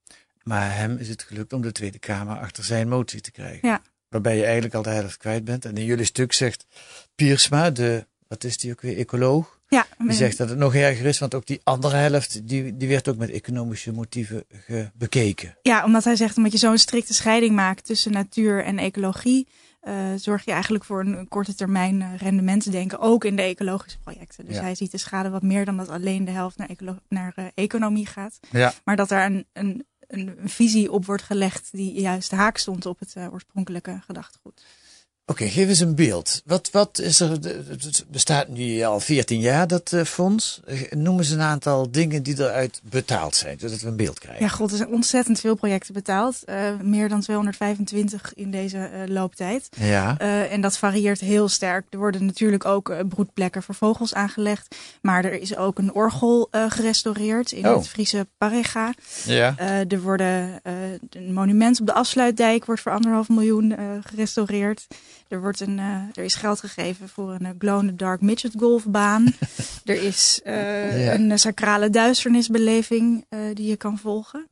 Maar 0.44 0.76
hem 0.76 0.98
is 0.98 1.10
het 1.10 1.24
gelukt 1.24 1.54
om 1.54 1.62
de 1.62 1.72
Tweede 1.72 2.00
Kamer 2.00 2.40
achter 2.40 2.64
zijn 2.64 2.88
motie 2.88 3.22
te 3.22 3.32
krijgen. 3.32 3.68
Ja. 3.68 3.82
Waarbij 4.10 4.36
je 4.36 4.44
eigenlijk 4.44 4.74
al 4.74 4.82
de 4.82 4.90
helft 4.90 5.18
kwijt 5.18 5.44
bent. 5.44 5.66
En 5.66 5.78
in 5.78 5.86
jullie 5.86 6.06
stuk 6.06 6.34
zegt 6.34 6.66
Piersma, 7.16 7.70
de, 7.70 8.08
wat 8.28 8.44
is 8.44 8.58
die 8.58 8.72
ook 8.72 8.82
weer, 8.82 8.98
ecoloog? 8.98 9.60
Ja, 9.68 9.88
Die 9.98 10.12
zegt 10.12 10.38
dat 10.38 10.50
het 10.50 10.58
nog 10.58 10.76
erger 10.76 11.06
is, 11.06 11.20
want 11.20 11.36
ook 11.36 11.46
die 11.46 11.62
andere 11.64 11.96
helft, 11.96 12.48
die, 12.48 12.78
die 12.78 12.88
werd 12.88 13.08
ook 13.08 13.18
met 13.18 13.30
economische 13.30 13.92
motieven 13.92 14.44
bekeken. 14.94 15.58
Ja, 15.62 15.84
omdat 15.84 16.04
hij 16.04 16.16
zegt, 16.16 16.38
omdat 16.38 16.52
je 16.52 16.58
zo'n 16.58 16.78
strikte 16.78 17.14
scheiding 17.14 17.56
maakt 17.56 17.86
tussen 17.86 18.12
natuur 18.12 18.64
en 18.64 18.80
ecologie, 18.80 19.48
zorg 20.16 20.46
je 20.46 20.52
eigenlijk 20.52 20.84
voor 20.84 21.00
een, 21.00 21.28
korte 21.28 21.56
termijn 21.56 22.02
eh, 22.02 22.16
rendementsdenken, 22.18 23.00
ook 23.00 23.26
in 23.26 23.36
de 23.36 23.42
ecologische 23.42 24.00
projecten. 24.00 24.46
Dus 24.46 24.56
Ja. 24.56 24.62
hij 24.62 24.76
ziet 24.76 24.92
de 24.92 24.98
schade 24.98 25.30
wat 25.30 25.42
meer 25.42 25.66
dan 25.66 25.78
dat 25.78 25.90
alleen 25.90 26.26
de 26.26 26.32
helft 26.32 26.58
naar, 26.58 26.70
ecolo- 26.70 27.00
naar 27.10 27.34
eh, 27.36 27.46
economie 27.54 28.06
gaat. 28.06 28.40
Ja. 28.52 28.74
Maar 28.84 28.96
dat 28.96 29.10
daar 29.10 29.26
een, 29.26 29.46
een, 29.54 29.86
een 30.08 30.38
visie 30.44 30.92
op 30.92 31.06
wordt 31.06 31.24
gelegd 31.24 31.70
die 31.72 31.94
juist 32.02 32.32
haak 32.32 32.58
stond 32.58 32.86
op 32.86 33.00
het 33.00 33.14
eh, 33.16 33.34
oorspronkelijke 33.34 34.00
gedachtegoed. 34.06 34.66
Oké, 35.32 35.50
geef 35.50 35.68
eens 35.68 35.80
een 35.80 35.96
beeld. 35.96 36.42
Wat, 36.46 36.70
wat 36.72 37.00
is 37.00 37.20
er, 37.20 37.30
het 37.30 38.06
bestaat 38.08 38.48
nu 38.48 38.82
al 38.84 39.00
14 39.00 39.40
jaar, 39.40 39.68
dat 39.68 39.92
uh, 39.92 40.04
fonds. 40.04 40.62
Noem 40.90 41.18
eens 41.18 41.30
een 41.30 41.42
aantal 41.42 41.92
dingen 41.92 42.24
die 42.24 42.40
eruit 42.40 42.82
betaald 42.84 43.36
zijn, 43.36 43.60
zodat 43.60 43.82
we 43.82 43.88
een 43.88 43.96
beeld 43.96 44.20
krijgen. 44.20 44.44
Ja, 44.44 44.52
god, 44.52 44.72
er 44.72 44.78
zijn 44.78 44.90
ontzettend 44.90 45.40
veel 45.40 45.56
projecten 45.56 45.94
betaald. 45.94 46.42
Uh, 46.46 46.56
meer 46.82 47.10
dan 47.10 47.22
225 47.22 48.34
in 48.34 48.52
deze 48.52 48.78
uh, 48.78 49.14
looptijd. 49.14 49.70
Ja. 49.78 50.18
en 50.50 50.62
dat 50.62 50.78
varieert 50.78 51.20
heel 51.20 51.48
sterk. 51.48 51.86
Er 51.90 51.98
worden 51.98 52.26
natuurlijk 52.26 52.66
ook 52.66 53.08
broedplekken 53.10 53.64
voor 53.64 53.76
vogels 53.76 54.14
aangelegd. 54.14 54.76
Maar 55.02 55.26
er 55.26 55.42
is 55.42 55.56
ook 55.56 55.78
een 55.78 55.94
orgel 55.94 56.50
gerestaureerd 56.52 57.52
in 57.52 57.68
oh. 57.68 57.76
het 57.76 57.88
Friese 57.88 58.28
Parega. 58.38 58.94
Ja. 59.26 59.58
er 59.88 60.02
worden 60.02 60.60
een 61.10 61.34
monument 61.34 61.80
op 61.80 61.86
de 61.86 61.94
afsluitdijk 61.94 62.66
wordt 62.66 62.82
voor 62.82 62.92
anderhalf 62.92 63.30
miljoen 63.30 63.76
gerestaureerd. 64.04 64.88
Er, 65.32 65.42
wordt 65.42 65.60
een, 65.60 65.78
uh, 65.78 66.04
er 66.14 66.24
is 66.24 66.36
geld 66.36 66.60
gegeven 66.60 67.10
voor 67.10 67.34
een 67.34 67.46
uh, 67.46 67.50
glow 67.58 67.82
in 67.82 67.88
the 67.88 67.96
dark 67.96 68.22
midget 68.22 68.54
golfbaan. 68.58 69.34
er 69.86 70.04
is 70.04 70.42
uh, 70.44 71.06
ja. 71.06 71.14
een 71.14 71.40
sacrale 71.40 71.90
duisternisbeleving 71.90 73.26
die 73.54 73.68
je 73.68 73.76
kan 73.76 73.98
volgen. 73.98 74.48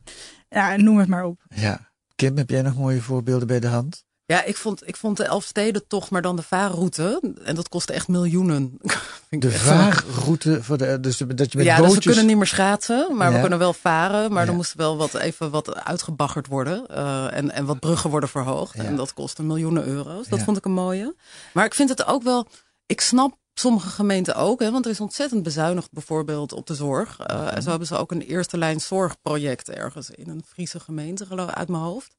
Ja, 0.50 0.75
noem 0.75 0.98
het 0.98 1.07
maar 1.07 1.25
op. 1.25 1.45
Ja. 1.55 1.91
Kim, 2.15 2.38
heb 2.38 2.50
jij 2.50 2.62
nog 2.62 2.75
mooie 2.75 3.01
voorbeelden 3.01 3.48
bij 3.48 3.59
de 3.59 3.67
hand? 3.67 4.03
Ja, 4.29 4.43
ik 4.43 4.57
vond, 4.57 4.88
ik 4.88 4.95
vond 4.95 5.17
de 5.17 5.24
Elfstedentocht, 5.24 6.09
maar 6.09 6.21
dan 6.21 6.36
de 6.36 6.41
vaarroute. 6.41 7.21
En 7.43 7.55
dat 7.55 7.69
kostte 7.69 7.93
echt 7.93 8.07
miljoenen. 8.07 8.77
de 9.29 9.51
vaarroute, 9.51 10.63
voor 10.63 10.77
de, 10.77 11.00
dus 11.00 11.17
dat 11.17 11.51
je 11.51 11.57
met 11.57 11.65
ja, 11.65 11.75
bootjes... 11.77 11.95
dus 11.95 12.03
we 12.05 12.09
kunnen 12.12 12.25
niet 12.25 12.38
meer 12.38 12.48
schaatsen, 12.48 13.15
maar 13.15 13.27
Ja. 13.29 13.33
we 13.36 13.39
kunnen 13.41 13.59
wel 13.59 13.74
varen. 13.74 14.31
Maar 14.33 14.43
Ja. 14.43 14.50
er 14.50 14.55
moest 14.55 14.74
wel 14.74 14.98
wat, 14.98 15.13
even 15.13 15.50
wat 15.51 15.75
uitgebaggerd 15.75 16.48
worden. 16.48 16.88
eh, 16.88 17.38
en, 17.38 17.51
en 17.51 17.65
wat 17.65 17.79
bruggen 17.79 18.09
worden 18.09 18.29
verhoogd. 18.29 18.75
Ja. 18.75 18.83
En 18.83 18.95
dat 18.95 19.13
kostte 19.13 19.43
miljoenen 19.43 19.83
euro's. 19.86 20.27
Dat 20.27 20.39
vond 20.41 20.57
ik 20.57 20.65
een 20.65 20.71
mooie. 20.71 21.15
Maar 21.53 21.65
ik 21.65 21.74
vind 21.74 21.89
het 21.89 22.05
ook 22.05 22.24
wel... 22.24 22.48
Ik 22.86 23.01
snap 23.01 23.38
sommige 23.53 23.89
gemeenten 23.89 24.36
ook, 24.36 24.59
hè, 24.59 24.71
want 24.71 24.86
er 24.86 24.91
is 24.91 25.00
ontzettend 25.00 25.43
bezuinigd 25.43 25.91
bijvoorbeeld 25.91 26.53
op 26.53 26.67
de 26.67 26.75
zorg. 26.75 27.19
Eh, 27.19 27.38
Mhm. 27.39 27.48
En 27.48 27.62
zo 27.62 27.69
hebben 27.69 27.88
ze 27.88 27.98
ook 27.98 28.12
een 28.12 28.21
eerste 28.21 28.57
lijn 28.57 28.79
zorgproject 28.81 29.69
ergens 29.69 30.09
in 30.09 30.29
een 30.29 30.43
Friese 30.48 30.79
gemeente, 30.79 31.25
geloof 31.25 31.50
ik, 31.50 31.55
uit 31.55 31.67
mijn 31.69 31.83
hoofd. 31.83 32.15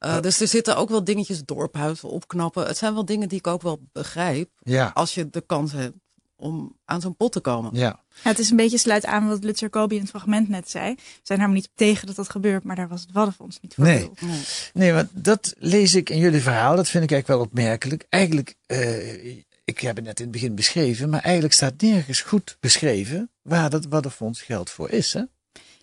Eh, 0.00 0.20
Dus 0.20 0.40
er 0.40 0.48
zitten 0.48 0.76
ook 0.76 0.88
wel 0.88 1.04
dingetjes 1.04 1.42
dorphuizen 1.44 2.08
opknappen. 2.08 2.66
Het 2.66 2.76
zijn 2.76 2.94
wel 2.94 3.04
dingen 3.04 3.28
die 3.28 3.38
ik 3.38 3.46
ook 3.46 3.62
wel 3.62 3.80
begrijp. 3.92 4.50
Ja, 4.62 4.90
Als 4.94 5.14
je 5.14 5.30
de 5.30 5.40
kans 5.40 5.72
hebt 5.72 5.96
om 6.36 6.76
aan 6.84 7.00
zo'n 7.00 7.16
pot 7.16 7.32
te 7.32 7.40
komen. 7.40 7.70
ja. 7.74 8.02
Ja, 8.24 8.28
het 8.30 8.38
is 8.38 8.50
een 8.50 8.56
beetje 8.56 8.78
sluit 8.78 9.04
aan 9.06 9.28
wat 9.28 9.44
Lutzer 9.44 9.70
Kobi 9.70 9.94
in 9.94 10.00
het 10.00 10.10
fragment 10.10 10.48
net 10.48 10.70
zei. 10.70 10.94
We 10.94 11.00
zijn 11.22 11.38
helemaal 11.38 11.60
niet 11.60 11.70
tegen 11.74 12.06
dat 12.06 12.16
dat 12.16 12.30
gebeurt, 12.30 12.64
maar 12.64 12.76
daar 12.76 12.88
was 12.88 13.00
het 13.00 13.12
Waddenfonds 13.12 13.58
niet 13.60 13.74
voor. 13.74 13.84
Nee. 13.84 14.10
Nee, 14.72 14.92
want 14.92 15.08
dat 15.12 15.54
lees 15.58 15.94
ik 15.94 16.10
in 16.10 16.18
jullie 16.18 16.40
verhaal. 16.40 16.76
Dat 16.76 16.88
vind 16.88 17.04
ik 17.04 17.10
eigenlijk 17.10 17.40
wel 17.40 17.48
opmerkelijk. 17.50 18.06
Eigenlijk, 18.08 18.54
eh, 18.66 19.36
ik 19.64 19.78
heb 19.80 19.96
het 19.96 20.04
net 20.04 20.18
in 20.18 20.24
het 20.24 20.32
begin 20.32 20.54
beschreven, 20.54 21.08
maar 21.10 21.20
eigenlijk 21.22 21.54
staat 21.54 21.80
nergens 21.80 22.20
goed 22.20 22.56
beschreven 22.60 23.30
waar 23.42 23.70
dat 23.70 23.84
Waddenfonds 23.84 24.42
geld 24.42 24.70
voor 24.70 24.90
is. 24.90 25.12
Hè? 25.12 25.22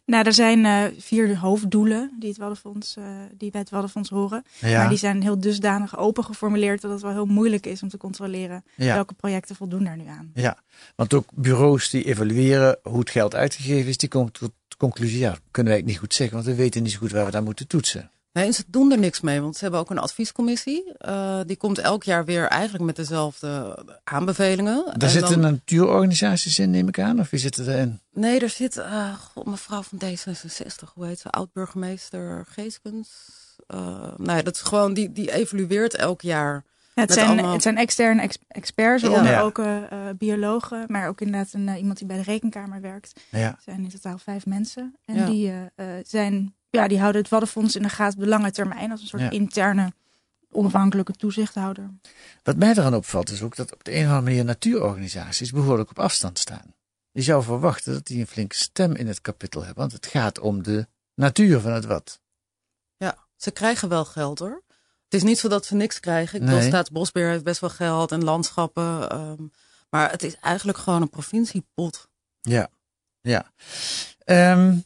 Nou, 0.07 0.25
er 0.25 0.33
zijn 0.33 0.65
eh, 0.65 0.83
vier 0.97 1.37
hoofddoelen 1.37 2.11
die, 2.19 2.29
het 2.29 2.37
Waddenfonds, 2.37 2.95
eh, 2.95 3.03
die 3.37 3.51
bij 3.51 3.61
het 3.61 3.69
Waddenfonds 3.69 4.09
horen. 4.09 4.43
Ja, 4.59 4.79
Maar 4.79 4.89
die 4.89 4.97
zijn 4.97 5.21
heel 5.21 5.39
dusdanig 5.39 5.97
open 5.97 6.23
geformuleerd 6.23 6.81
dat 6.81 6.91
het 6.91 7.01
wel 7.01 7.11
heel 7.11 7.25
moeilijk 7.25 7.65
is 7.65 7.83
om 7.83 7.89
te 7.89 7.97
controleren 7.97 8.63
ja, 8.75 8.93
welke 8.93 9.13
projecten 9.13 9.55
voldoen 9.55 9.83
daar 9.83 9.97
nu 9.97 10.07
aan. 10.07 10.31
ja. 10.33 10.57
Want 10.95 11.13
ook 11.13 11.29
bureaus 11.33 11.89
die 11.89 12.03
evalueren 12.03 12.79
hoe 12.83 12.99
het 12.99 13.09
geld 13.09 13.35
uitgegeven 13.35 13.89
is, 13.89 13.97
die 13.97 14.09
komen 14.09 14.31
tot 14.31 14.51
de 14.67 14.77
conclusie, 14.77 15.19
ja, 15.19 15.37
kunnen 15.51 15.71
wij 15.71 15.81
het 15.81 15.91
niet 15.91 15.99
goed 15.99 16.13
zeggen, 16.13 16.35
want 16.35 16.47
we 16.47 16.55
weten 16.55 16.83
niet 16.83 16.91
zo 16.91 16.97
goed 16.99 17.11
waar 17.11 17.25
we 17.25 17.31
daar 17.31 17.43
moeten 17.43 17.67
toetsen. 17.67 18.11
Nee, 18.37 18.51
ze 18.51 18.63
doen 18.67 18.91
er 18.91 18.97
niks 18.99 19.21
mee, 19.21 19.41
want 19.41 19.55
ze 19.55 19.61
hebben 19.61 19.79
ook 19.79 19.89
een 19.89 19.97
adviescommissie. 19.97 20.93
Eh, 20.97 21.39
die 21.45 21.55
komt 21.57 21.77
elk 21.77 22.03
jaar 22.03 22.25
weer 22.25 22.47
eigenlijk 22.47 22.83
met 22.83 22.95
dezelfde 22.95 23.77
aanbevelingen. 24.03 24.83
Daar 24.85 24.93
En 24.99 25.09
zitten 25.09 25.41
dan- 25.41 25.51
natuurorganisaties 25.51 26.59
in, 26.59 26.71
neem 26.71 26.87
ik 26.87 26.99
aan, 26.99 27.19
of 27.19 27.29
wie 27.29 27.39
zitten 27.39 27.67
erin? 27.73 27.99
Nee, 28.13 28.39
er 28.39 28.49
zit 28.49 28.77
eh, 28.77 29.13
god, 29.13 29.45
mevrouw 29.45 29.81
van 29.81 29.99
D66, 30.03 30.93
hoe 30.93 31.05
heet 31.05 31.19
ze? 31.19 31.29
Oud-burgemeester 31.29 32.45
Geeskens. 32.49 33.09
Eh, 33.67 33.77
nou 34.17 34.37
ja, 34.37 34.41
dat 34.41 34.55
is 34.55 34.61
gewoon, 34.61 34.93
die, 34.93 35.11
die 35.11 35.31
evalueert 35.31 35.95
elk 35.95 36.21
jaar. 36.21 36.63
Ja, 36.95 37.01
het, 37.01 37.13
zijn, 37.13 37.27
allemaal- 37.27 37.53
het 37.53 37.61
zijn 37.61 37.77
externe 37.77 38.21
ex- 38.21 38.37
experts, 38.47 39.03
waaronder 39.03 39.31
Ja. 39.31 39.41
ook 39.41 39.61
biologen, 40.17 40.83
maar 40.87 41.07
ook 41.07 41.21
inderdaad 41.21 41.53
een, 41.53 41.75
iemand 41.77 41.97
die 41.97 42.07
bij 42.07 42.17
de 42.17 42.23
rekenkamer 42.23 42.81
werkt. 42.81 43.19
Ja, 43.31 43.39
Er 43.39 43.57
zijn 43.65 43.83
in 43.83 43.89
totaal 43.89 44.17
vijf 44.17 44.45
mensen. 44.45 44.95
En 45.05 45.15
Ja. 45.15 45.25
die, 45.25 45.53
zijn, 46.05 46.55
ja, 46.69 46.87
die 46.87 46.99
houden 46.99 47.21
het 47.21 47.29
Waddenfonds 47.29 47.75
in 47.75 47.81
de 47.81 47.89
gaten 47.89 48.17
op 48.17 48.23
de 48.23 48.29
lange 48.29 48.51
termijn 48.51 48.91
als 48.91 49.01
een 49.01 49.07
soort 49.07 49.21
Ja. 49.21 49.29
interne 49.29 49.93
onafhankelijke 50.51 51.13
toezichthouder. 51.13 51.89
Wat 52.43 52.55
mij 52.55 52.69
eraan 52.71 52.95
opvalt 52.95 53.29
is 53.29 53.41
ook 53.41 53.55
dat 53.55 53.73
op 53.73 53.83
de 53.83 53.91
een 53.91 53.97
of 54.05 54.11
andere 54.11 54.21
manier 54.21 54.45
natuurorganisaties 54.45 55.51
behoorlijk 55.51 55.89
op 55.89 55.99
afstand 55.99 56.39
staan. 56.39 56.73
Je 57.11 57.21
zou 57.21 57.43
verwachten 57.43 57.93
dat 57.93 58.05
die 58.05 58.19
een 58.19 58.27
flinke 58.27 58.55
stem 58.55 58.95
in 58.95 59.07
het 59.07 59.21
kapitel 59.21 59.59
hebben, 59.63 59.79
want 59.79 59.91
het 59.91 60.05
gaat 60.05 60.39
om 60.39 60.63
de 60.63 60.87
natuur 61.15 61.59
van 61.59 61.71
het 61.71 61.85
wat. 61.85 62.21
Ja, 62.97 63.17
ze 63.35 63.51
krijgen 63.51 63.89
wel 63.89 64.05
geld 64.05 64.39
hoor. 64.39 64.63
Het 65.03 65.13
is 65.13 65.23
niet 65.23 65.39
zo 65.39 65.47
dat 65.47 65.65
ze 65.65 65.75
niks 65.75 65.99
krijgen. 65.99 66.39
Ik 66.39 66.45
bedoel. 66.45 66.61
Staatsbosbeheer 66.61 67.29
heeft 67.29 67.43
best 67.43 67.59
wel 67.61 67.69
geld 67.69 68.11
en 68.11 68.23
landschappen. 68.23 69.09
ehm, 69.09 69.43
maar 69.89 70.11
het 70.11 70.23
is 70.23 70.35
eigenlijk 70.35 70.77
gewoon 70.77 71.01
een 71.01 71.09
provinciepot. 71.09 72.07
Ja, 72.41 72.69
ja. 73.21 73.51
Ehm, 74.23 74.77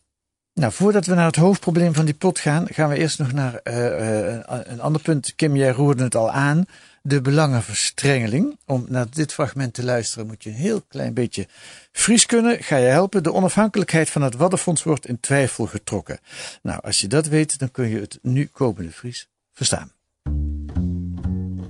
nou, 0.61 0.73
voordat 0.73 1.05
we 1.05 1.15
naar 1.15 1.25
het 1.25 1.35
hoofdprobleem 1.35 1.93
van 1.93 2.05
die 2.05 2.13
pot 2.13 2.39
gaan, 2.39 2.67
gaan 2.69 2.89
we 2.89 2.97
eerst 2.97 3.19
nog 3.19 3.31
naar 3.31 3.55
eh, 3.55 4.35
eh, 4.35 4.59
een 4.63 4.81
ander 4.81 5.01
punt. 5.01 5.35
Kim, 5.35 5.55
jij 5.55 5.71
roerde 5.71 6.03
het 6.03 6.15
al 6.15 6.31
aan. 6.31 6.65
De 7.01 7.21
belangenverstrengeling. 7.21 8.57
Om 8.65 8.85
naar 8.89 9.05
dit 9.09 9.33
fragment 9.33 9.73
te 9.73 9.83
luisteren 9.83 10.27
moet 10.27 10.43
je 10.43 10.49
een 10.49 10.55
heel 10.55 10.81
klein 10.87 11.13
beetje 11.13 11.47
Fries 11.91 12.25
kunnen. 12.25 12.63
Ga 12.63 12.75
je 12.75 12.87
helpen. 12.87 13.23
De 13.23 13.33
onafhankelijkheid 13.33 14.09
van 14.09 14.21
het 14.21 14.35
Waddenfonds 14.35 14.83
wordt 14.83 15.07
in 15.07 15.19
twijfel 15.19 15.65
getrokken. 15.65 16.19
Nou, 16.61 16.79
als 16.81 17.01
je 17.01 17.07
dat 17.07 17.27
weet, 17.27 17.59
dan 17.59 17.71
kun 17.71 17.89
je 17.89 17.99
het 17.99 18.19
nu 18.21 18.49
komende 18.51 18.91
Fries 18.91 19.29
verstaan. 19.53 19.91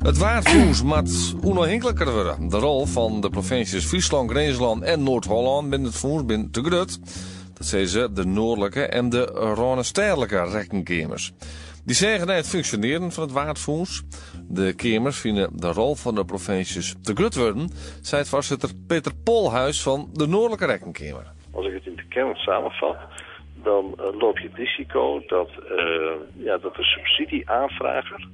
Het 0.01 0.17
waardvoers 0.17 0.81
moet 0.81 1.35
onafhankelijker 1.41 2.11
worden. 2.11 2.49
De 2.49 2.57
rol 2.57 2.85
van 2.85 3.21
de 3.21 3.29
provincies 3.29 3.85
Friesland, 3.85 4.29
Greensland 4.29 4.83
en 4.83 5.03
Noord-Holland 5.03 5.69
binnen 5.69 5.89
het 5.89 5.99
voers 5.99 6.25
binnen 6.25 6.51
te 6.51 6.63
groot. 6.63 6.99
Dat 7.61 7.69
zijn 7.69 7.87
ze 7.87 8.13
de 8.13 8.25
noordelijke 8.25 8.85
en 8.85 9.09
de 9.09 9.25
rekkenkemers. 10.51 11.31
Die 11.85 11.95
zeggen 11.95 12.29
het 12.29 12.49
functioneren 12.49 13.11
van 13.11 13.23
het 13.23 13.31
waardvoers. 13.31 14.01
De 14.49 14.73
kemers 14.75 15.19
vinden 15.19 15.49
de 15.59 15.71
rol 15.71 15.95
van 15.95 16.15
de 16.15 16.25
provincies 16.25 16.95
te 17.01 17.13
groot 17.13 17.35
worden, 17.35 17.69
zei 18.01 18.21
het 18.21 18.29
voorzitter 18.29 18.69
Peter 18.87 19.11
Polhuis 19.23 19.83
van 19.83 20.09
de 20.13 20.27
Noordelijke 20.27 20.65
Rekkenkamer. 20.65 21.31
Als 21.51 21.65
ik 21.65 21.73
het 21.73 21.85
in 21.85 21.95
de 21.95 22.07
kern 22.09 22.35
samenvat, 22.35 22.97
dan 23.63 23.93
eh, 23.97 24.19
loop 24.19 24.37
je 24.37 24.47
het 24.47 24.57
risico 24.57 25.23
dat, 25.27 25.49
eh, 25.49 26.11
ja, 26.33 26.57
dat 26.57 26.75
de 26.75 26.83
subsidieaanvrager 26.83 28.27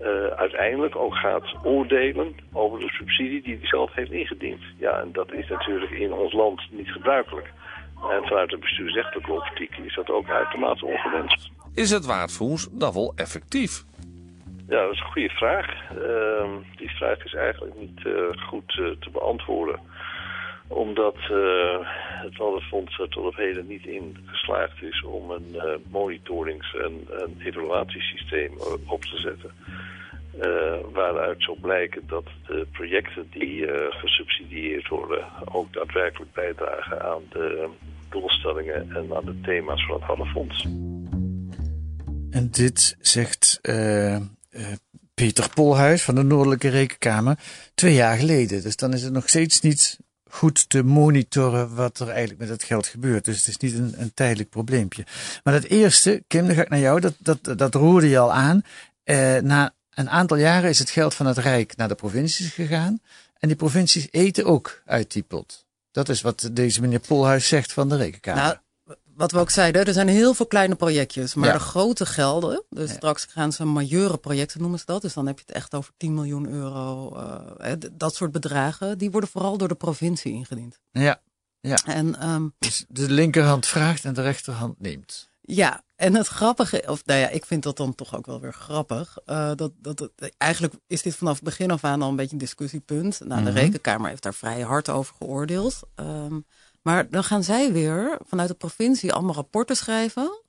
eh, 0.00 0.26
uiteindelijk 0.26 0.96
ook 0.96 1.14
gaat 1.14 1.54
oordelen 1.64 2.34
over 2.52 2.78
de 2.78 2.88
subsidie 2.88 3.42
die 3.42 3.56
hij 3.58 3.66
zelf 3.66 3.94
heeft 3.94 4.12
ingediend. 4.12 4.60
Ja, 4.78 5.00
en 5.00 5.12
dat 5.12 5.32
is 5.32 5.48
natuurlijk 5.48 5.90
in 5.90 6.12
ons 6.12 6.32
land 6.32 6.62
niet 6.70 6.90
gebruikelijk. 6.90 7.52
En 8.10 8.22
vanuit 8.22 8.50
de 8.50 8.58
bestuursrechtelijke 8.58 9.32
optiek 9.32 9.76
is 9.76 9.94
dat 9.94 10.10
ook 10.10 10.28
uitermate 10.28 10.86
ongewenst. 10.86 11.50
Is 11.74 11.90
het 11.90 12.06
waardvoers 12.06 12.68
dan 12.70 12.92
wel 12.92 13.12
effectief? 13.16 13.84
Ja, 14.68 14.82
dat 14.82 14.92
is 14.92 15.00
een 15.00 15.12
goede 15.12 15.28
vraag. 15.28 15.90
Ehm, 15.90 16.50
die 16.76 16.90
vraag 16.90 17.24
is 17.24 17.34
eigenlijk 17.34 17.74
niet 17.78 18.06
eh, 18.06 18.46
goed 18.48 18.78
eh, 18.78 18.90
te 19.00 19.10
beantwoorden. 19.12 19.80
Omdat 20.68 21.16
eh, 21.16 21.78
het 22.22 22.36
Waddenfonds 22.36 22.98
er 22.98 23.08
tot 23.08 23.26
op 23.26 23.36
heden 23.36 23.66
niet 23.66 23.86
in 23.86 24.16
geslaagd 24.26 24.82
is 24.82 25.02
om 25.02 25.30
een 25.30 25.56
monitorings- 25.90 26.74
en 26.74 27.06
een 27.10 27.36
evaluatiesysteem 27.44 28.52
op 28.86 29.02
te 29.02 29.16
zetten. 29.16 29.50
Waaruit 30.92 31.42
zou 31.42 31.60
blijken 31.60 32.02
dat 32.06 32.24
de 32.46 32.66
projecten 32.72 33.26
die 33.30 33.66
gesubsidieerd 33.90 34.88
worden 34.88 35.24
ook 35.52 35.72
daadwerkelijk 35.72 36.32
bijdragen 36.32 37.02
aan 37.02 37.22
de 37.30 37.68
doelstellingen 38.12 38.90
en 38.90 39.16
aan 39.16 39.24
de 39.24 39.40
thema's 39.42 39.86
van 39.86 39.96
het 39.96 40.06
Waddenfonds. 40.06 40.66
En 42.30 42.50
dit 42.50 42.96
zegt 43.00 43.58
eh, 43.62 44.14
eh, 44.14 44.22
Peter 45.14 45.48
Polhuis 45.54 46.02
van 46.02 46.14
de 46.14 46.22
Noordelijke 46.22 46.68
Rekenkamer 46.68 47.38
twee 47.74 47.94
jaar 47.94 48.16
geleden. 48.16 48.62
Dus 48.62 48.76
dan 48.76 48.92
is 48.92 49.02
het 49.02 49.12
nog 49.12 49.28
steeds 49.28 49.60
niet 49.60 49.98
goed 50.32 50.68
te 50.68 50.82
monitoren 50.82 51.74
wat 51.74 51.98
er 51.98 52.08
eigenlijk 52.08 52.38
met 52.38 52.48
het 52.48 52.62
geld 52.62 52.86
gebeurt. 52.86 53.24
Dus 53.24 53.36
het 53.36 53.46
is 53.48 53.56
niet 53.56 53.80
een, 53.80 53.94
een 54.00 54.14
tijdelijk 54.14 54.48
probleempje. 54.48 55.04
Maar 55.44 55.54
dat 55.54 55.64
eerste, 55.64 56.24
Kim, 56.26 56.46
dan 56.46 56.54
ga 56.54 56.62
ik 56.62 56.68
naar 56.68 56.78
jou. 56.78 57.00
Dat, 57.00 57.14
dat, 57.18 57.58
dat 57.58 57.74
roerde 57.74 58.08
je 58.08 58.18
al 58.18 58.32
aan. 58.32 58.62
Eh, 59.04 59.38
na 59.38 59.74
een 59.94 60.10
aantal 60.10 60.36
jaren 60.36 60.70
is 60.70 60.78
het 60.78 60.90
geld 60.90 61.14
van 61.14 61.26
het 61.26 61.38
Rijk 61.38 61.76
naar 61.76 61.88
de 61.88 61.94
provincies 61.94 62.52
gegaan. 62.52 63.00
En 63.38 63.48
die 63.48 63.56
provincies 63.56 64.08
eten 64.10 64.44
ook 64.44 64.82
uit 64.86 65.12
die 65.12 65.22
pot. 65.22 65.66
Dat 65.92 66.08
is 66.08 66.20
wat 66.20 66.48
deze 66.52 66.80
meneer 66.80 67.00
Polhuis 67.00 67.48
zegt 67.48 67.72
van 67.72 67.88
de 67.88 67.96
Rekenkamer. 67.96 68.42
Nou, 68.42 68.56
wat 69.14 69.32
we 69.32 69.38
ook 69.38 69.50
zeiden, 69.50 69.84
er 69.86 69.92
zijn 69.92 70.08
heel 70.08 70.34
veel 70.34 70.46
kleine 70.46 70.74
projectjes. 70.74 71.34
Maar 71.34 71.46
Ja. 71.48 71.52
de 71.52 71.58
grote 71.60 72.06
gelden, 72.06 72.62
dus 72.70 72.90
Ja. 72.90 72.96
straks 72.96 73.26
gaan 73.30 73.52
ze 73.52 73.64
majeure 73.64 74.16
projecten 74.18 74.60
noemen 74.60 74.78
ze 74.78 74.84
dat. 74.86 75.02
Dus 75.02 75.12
dan 75.12 75.26
heb 75.26 75.38
je 75.38 75.44
het 75.46 75.54
echt 75.56 75.74
over 75.74 75.92
10 75.96 76.14
miljoen 76.14 76.48
euro. 76.48 77.16
eh, 77.58 77.72
dat 77.92 78.14
soort 78.14 78.32
bedragen, 78.32 78.98
die 78.98 79.10
worden 79.10 79.30
vooral 79.30 79.56
door 79.58 79.68
de 79.68 79.74
provincie 79.74 80.32
ingediend. 80.32 80.80
Ja. 80.90 81.20
Ja. 81.60 81.78
En 81.86 82.18
ehm, 82.20 82.48
Dus 82.58 82.84
de 82.88 83.10
linkerhand 83.10 83.66
vraagt 83.66 84.04
en 84.04 84.14
de 84.14 84.22
rechterhand 84.22 84.80
neemt. 84.80 85.30
Ja, 85.44 85.82
en 85.96 86.14
het 86.14 86.26
grappige, 86.26 86.82
of 86.86 87.04
nou 87.04 87.20
ja, 87.20 87.28
ik 87.28 87.44
vind 87.46 87.62
dat 87.62 87.76
dan 87.76 87.94
toch 87.94 88.16
ook 88.16 88.26
wel 88.26 88.40
weer 88.40 88.52
grappig. 88.52 89.18
eh, 89.24 89.52
dat, 89.54 89.72
dat, 89.78 90.10
eigenlijk 90.38 90.74
is 90.86 91.02
dit 91.02 91.16
vanaf 91.16 91.34
het 91.34 91.44
begin 91.44 91.70
af 91.70 91.84
aan 91.84 92.02
al 92.02 92.08
een 92.08 92.16
beetje 92.16 92.32
een 92.32 92.38
discussiepunt. 92.38 93.20
Nou, 93.24 93.44
de 93.44 93.50
Mhm. 93.50 93.58
Rekenkamer 93.58 94.08
heeft 94.08 94.22
daar 94.22 94.34
vrij 94.34 94.60
hard 94.60 94.88
over 94.88 95.14
geoordeeld. 95.18 95.80
Ehm, 95.94 96.40
maar 96.82 97.10
dan 97.10 97.24
gaan 97.24 97.44
zij 97.44 97.72
weer 97.72 98.18
vanuit 98.26 98.48
de 98.48 98.54
provincie 98.54 99.12
allemaal 99.12 99.34
rapporten 99.34 99.76
schrijven. 99.76 100.40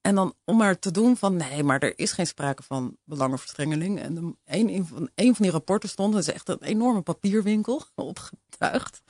En 0.00 0.14
dan 0.14 0.34
om 0.44 0.56
maar 0.56 0.78
te 0.78 0.90
doen 0.90 1.16
van 1.16 1.36
nee, 1.36 1.62
maar 1.62 1.80
er 1.80 1.98
is 1.98 2.12
geen 2.12 2.26
sprake 2.26 2.62
van 2.62 2.96
belangenverstrengeling. 3.04 4.00
En 4.00 4.14
de, 4.14 4.34
een, 4.44 4.86
van, 4.86 5.10
een 5.14 5.34
van 5.34 5.42
die 5.44 5.50
rapporten 5.52 5.88
stond, 5.88 6.12
dat 6.12 6.22
is 6.22 6.32
echt 6.32 6.48
een 6.48 6.62
enorme 6.62 7.00
papierwinkel, 7.02 7.82
opgetuigd. 7.94 9.02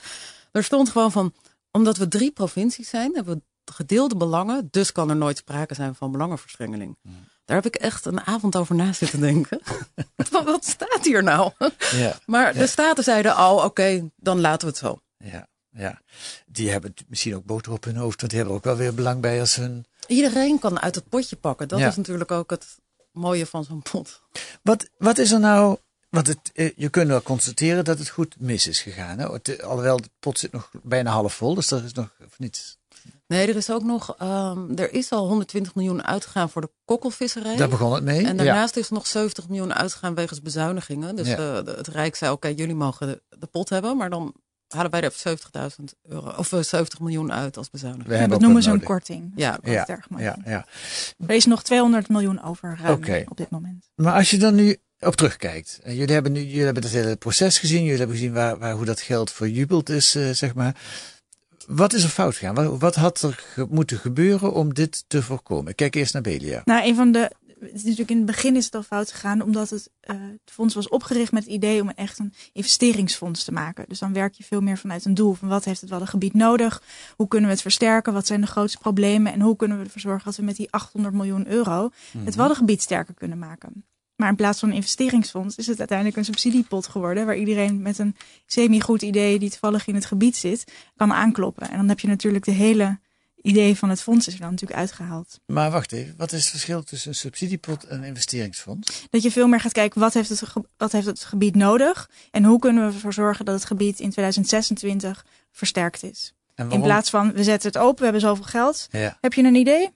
Er 0.51 0.63
stond 0.63 0.89
gewoon 0.89 1.11
van, 1.11 1.33
omdat 1.71 1.97
we 1.97 2.07
drie 2.07 2.31
provincies 2.31 2.89
zijn, 2.89 3.15
hebben 3.15 3.35
we 3.35 3.41
gedeelde 3.71 4.15
belangen, 4.15 4.67
dus 4.71 4.91
kan 4.91 5.09
er 5.09 5.15
nooit 5.15 5.37
sprake 5.37 5.73
zijn 5.73 5.95
van 5.95 6.11
belangenverstrengeling. 6.11 6.97
Daar 7.45 7.61
heb 7.61 7.75
ik 7.75 7.81
echt 7.81 8.05
een 8.05 8.21
avond 8.21 8.55
over 8.55 8.75
na 8.75 8.93
zitten 8.93 9.19
denken. 9.19 9.61
Van, 10.31 10.45
wat 10.45 10.65
staat 10.65 11.05
hier 11.05 11.23
nou? 11.23 11.51
Ja. 11.91 12.19
Maar 12.25 12.53
de 12.53 12.67
staten 12.67 13.03
zeiden 13.03 13.35
al, 13.35 13.63
oké, 13.63 14.09
dan 14.15 14.39
laten 14.39 14.67
we 14.67 14.73
het 14.73 14.77
zo. 14.77 14.99
Ja. 15.17 15.47
Ja. 15.69 16.01
Die 16.45 16.69
hebben 16.69 16.93
misschien 17.07 17.35
ook 17.35 17.45
boter 17.45 17.71
op 17.71 17.83
hun 17.83 17.95
hoofd, 17.95 18.19
want 18.19 18.31
die 18.31 18.41
hebben 18.41 18.49
er 18.49 18.61
ook 18.61 18.75
wel 18.75 18.75
weer 18.75 18.93
belang 18.93 19.21
bij 19.21 19.39
als 19.39 19.55
hun. 19.55 19.85
Iedereen 20.07 20.59
kan 20.59 20.79
uit 20.79 20.95
het 20.95 21.09
potje 21.09 21.35
pakken. 21.35 21.67
Dat 21.67 21.79
is 21.79 21.95
natuurlijk 21.95 22.31
ook 22.31 22.49
het 22.49 22.65
mooie 23.11 23.45
van 23.45 23.63
zo'n 23.63 23.81
pot. 23.81 24.21
Wat, 24.61 24.89
wat 24.97 25.17
is 25.17 25.31
er 25.31 25.39
nou. 25.39 25.77
Want 26.09 26.27
het, 26.27 26.51
eh, 26.53 26.71
je 26.75 26.89
kunt 26.89 27.07
wel 27.07 27.21
constateren 27.21 27.85
dat 27.85 27.99
het 27.99 28.09
goed 28.09 28.35
mis 28.39 28.67
is 28.67 28.81
gegaan. 28.81 29.19
Hè? 29.19 29.31
Het, 29.31 29.63
alhoewel 29.63 29.97
de 29.97 30.09
pot 30.19 30.39
zit 30.39 30.51
nog 30.51 30.71
bijna 30.83 31.11
half 31.11 31.33
vol, 31.33 31.55
dus 31.55 31.71
er 31.71 31.83
is 31.83 31.93
nog 31.93 32.15
of 32.25 32.39
niet. 32.39 32.77
Nee, 33.27 33.47
er 33.47 33.55
is 33.55 33.71
ook 33.71 33.83
nog, 33.83 34.15
ehm, 34.17 34.71
er 34.75 34.93
is 34.93 35.11
al 35.11 35.27
120 35.27 35.75
miljoen 35.75 36.03
uitgegaan 36.05 36.49
voor 36.49 36.61
de 36.61 36.71
kokkelvisserij. 36.85 37.55
Daar 37.55 37.69
begon 37.69 37.93
het 37.93 38.03
mee. 38.03 38.25
En 38.27 38.37
daarnaast 38.37 38.75
is 38.75 38.87
er 38.87 38.93
nog 38.93 39.07
70 39.07 39.47
miljoen 39.47 39.73
uitgegaan 39.73 40.15
wegens 40.15 40.41
bezuinigingen. 40.41 41.15
Dus 41.15 41.27
Ja. 41.27 41.33
eh, 41.57 41.65
de- 41.65 41.73
het 41.77 41.87
Rijk 41.87 42.15
zei, 42.15 42.31
oké, 42.31 42.47
jullie 42.47 42.75
mogen 42.75 43.07
de, 43.07 43.21
de 43.39 43.47
pot 43.47 43.69
hebben, 43.69 43.97
maar 43.97 44.09
dan 44.09 44.33
halen 44.67 44.91
wij 44.91 45.01
er 45.01 45.11
70.000 45.11 45.93
euro 46.03 46.29
of 46.37 46.53
eh, 46.53 46.59
70 46.61 46.99
miljoen 46.99 47.31
uit 47.31 47.57
als 47.57 47.69
bezuiniging. 47.69 48.07
We 48.07 48.13
Ja, 48.13 48.19
hebben 48.19 48.37
dat 48.37 48.47
noemen 48.47 48.63
ze 48.63 48.71
een 48.71 48.83
korting. 48.83 49.31
Ja. 49.35 49.51
Dat 49.51 49.65
is 49.65 49.71
Ja, 49.71 49.99
ja, 50.17 50.37
ja. 50.45 50.65
Er 51.27 51.35
is 51.35 51.45
nog 51.45 51.63
200 51.63 52.09
miljoen 52.09 52.43
over 52.43 52.79
ruim 52.81 53.25
op 53.29 53.37
dit 53.37 53.49
moment. 53.49 53.89
Maar 53.95 54.13
als 54.13 54.29
je 54.29 54.37
dan 54.37 54.55
nu 54.55 54.77
op 54.99 55.15
terugkijkt. 55.15 55.79
En 55.83 55.95
jullie 55.95 56.13
hebben 56.13 56.31
nu 56.31 56.39
jullie 56.43 56.63
hebben 56.65 56.83
het 56.83 56.91
hele 56.91 57.15
proces 57.15 57.59
gezien. 57.59 57.81
Jullie 57.83 57.97
hebben 57.97 58.15
gezien 58.15 58.33
waar, 58.33 58.57
waar, 58.59 58.73
hoe 58.73 58.85
dat 58.85 59.01
geld 59.01 59.31
verjubeld 59.31 59.89
is, 59.89 60.15
eh, 60.15 60.29
zeg 60.29 60.53
maar. 60.53 60.75
Wat 61.67 61.93
is 61.93 62.03
er 62.03 62.09
fout 62.09 62.35
gegaan? 62.35 62.55
Wat, 62.55 62.79
wat 62.79 62.95
had 62.95 63.21
er 63.21 63.33
ge- 63.53 63.67
moeten 63.69 63.97
gebeuren 63.97 64.53
om 64.53 64.73
dit 64.73 65.03
te 65.07 65.21
voorkomen? 65.23 65.75
Kijk 65.75 65.95
eerst 65.95 66.13
naar 66.13 66.21
Belia. 66.21 66.61
Nou, 66.65 66.87
een 66.87 66.95
van 66.95 67.11
de. 67.11 67.31
Het 67.59 67.73
is 67.73 67.81
natuurlijk 67.83 68.09
in 68.09 68.17
het 68.17 68.25
begin 68.25 68.55
is 68.55 68.65
het 68.65 68.75
al 68.75 68.83
fout 68.83 69.11
gegaan, 69.11 69.41
omdat 69.41 69.69
het, 69.69 69.89
eh, 69.99 70.15
het 70.19 70.51
fonds 70.53 70.75
was 70.75 70.89
opgericht 70.89 71.31
met 71.31 71.43
het 71.43 71.51
idee 71.53 71.81
om 71.81 71.89
echt 71.89 72.19
een 72.19 72.33
investeringsfonds 72.53 73.43
te 73.43 73.51
maken. 73.51 73.85
Dus 73.87 73.99
dan 73.99 74.13
werk 74.13 74.33
je 74.33 74.43
veel 74.43 74.61
meer 74.61 74.77
vanuit 74.77 75.05
een 75.05 75.13
doel 75.13 75.33
van 75.33 75.47
wat 75.47 75.65
heeft 75.65 75.81
het 75.81 75.89
Waddengebied 75.89 76.33
nodig, 76.33 76.81
hoe 77.15 77.27
kunnen 77.27 77.47
we 77.47 77.53
het 77.53 77.61
versterken, 77.63 78.13
wat 78.13 78.27
zijn 78.27 78.41
de 78.41 78.47
grootste 78.47 78.77
problemen 78.77 79.33
en 79.33 79.41
hoe 79.41 79.55
kunnen 79.55 79.77
we 79.77 79.83
ervoor 79.83 80.01
zorgen 80.01 80.25
dat 80.25 80.35
we 80.35 80.43
met 80.43 80.55
die 80.55 80.71
800 80.71 81.13
miljoen 81.15 81.47
euro 81.47 81.89
het 82.23 82.35
Waddengebied 82.35 82.81
sterker 82.81 83.13
kunnen 83.13 83.39
maken. 83.39 83.85
Maar 84.21 84.29
in 84.29 84.35
plaats 84.35 84.59
van 84.59 84.69
een 84.69 84.75
investeringsfonds 84.75 85.55
is 85.55 85.67
het 85.67 85.79
uiteindelijk 85.79 86.17
een 86.17 86.25
subsidiepot 86.25 86.87
geworden, 86.87 87.25
waar 87.25 87.35
iedereen 87.35 87.81
met 87.81 87.97
een 87.97 88.15
semi-goed 88.45 89.01
idee 89.01 89.39
die 89.39 89.49
toevallig 89.49 89.87
in 89.87 89.95
het 89.95 90.05
gebied 90.05 90.35
zit, 90.37 90.63
kan 90.95 91.13
aankloppen. 91.13 91.69
En 91.69 91.77
dan 91.77 91.89
heb 91.89 91.99
je 91.99 92.07
natuurlijk 92.07 92.45
de 92.45 92.51
hele 92.51 92.99
idee 93.41 93.77
van 93.77 93.89
het 93.89 94.01
fonds 94.01 94.27
is 94.27 94.33
er 94.33 94.39
dan 94.39 94.49
natuurlijk 94.49 94.79
uitgehaald. 94.79 95.39
Maar 95.45 95.71
wacht 95.71 95.91
even, 95.91 96.13
wat 96.17 96.31
is 96.31 96.41
het 96.41 96.49
verschil 96.49 96.83
tussen 96.83 97.09
een 97.09 97.15
subsidiepot 97.15 97.83
en 97.83 97.97
een 97.97 98.03
investeringsfonds? 98.03 99.07
Dat 99.09 99.21
je 99.21 99.31
veel 99.31 99.47
meer 99.47 99.59
gaat 99.59 99.71
kijken 99.71 99.99
wat 99.99 100.13
heeft 100.13 100.29
het, 100.29 100.43
wat 100.77 100.91
heeft 100.91 101.05
het 101.05 101.23
gebied 101.23 101.55
nodig 101.55 102.09
en 102.31 102.43
hoe 102.43 102.59
kunnen 102.59 102.87
we 102.87 102.93
ervoor 102.93 103.13
zorgen 103.13 103.45
dat 103.45 103.55
het 103.55 103.65
gebied 103.65 103.99
in 103.99 104.09
2026 104.09 105.25
versterkt 105.51 106.03
is. 106.03 106.33
In 106.69 106.81
plaats 106.81 107.09
van 107.09 107.33
we 107.33 107.43
zetten 107.43 107.71
het 107.71 107.81
open, 107.81 107.97
we 107.97 108.03
hebben 108.03 108.21
zoveel 108.21 108.43
geld. 108.43 108.87
Ja, 108.91 109.17
Heb 109.21 109.33
je 109.33 109.43
een 109.43 109.55
idee? 109.55 109.89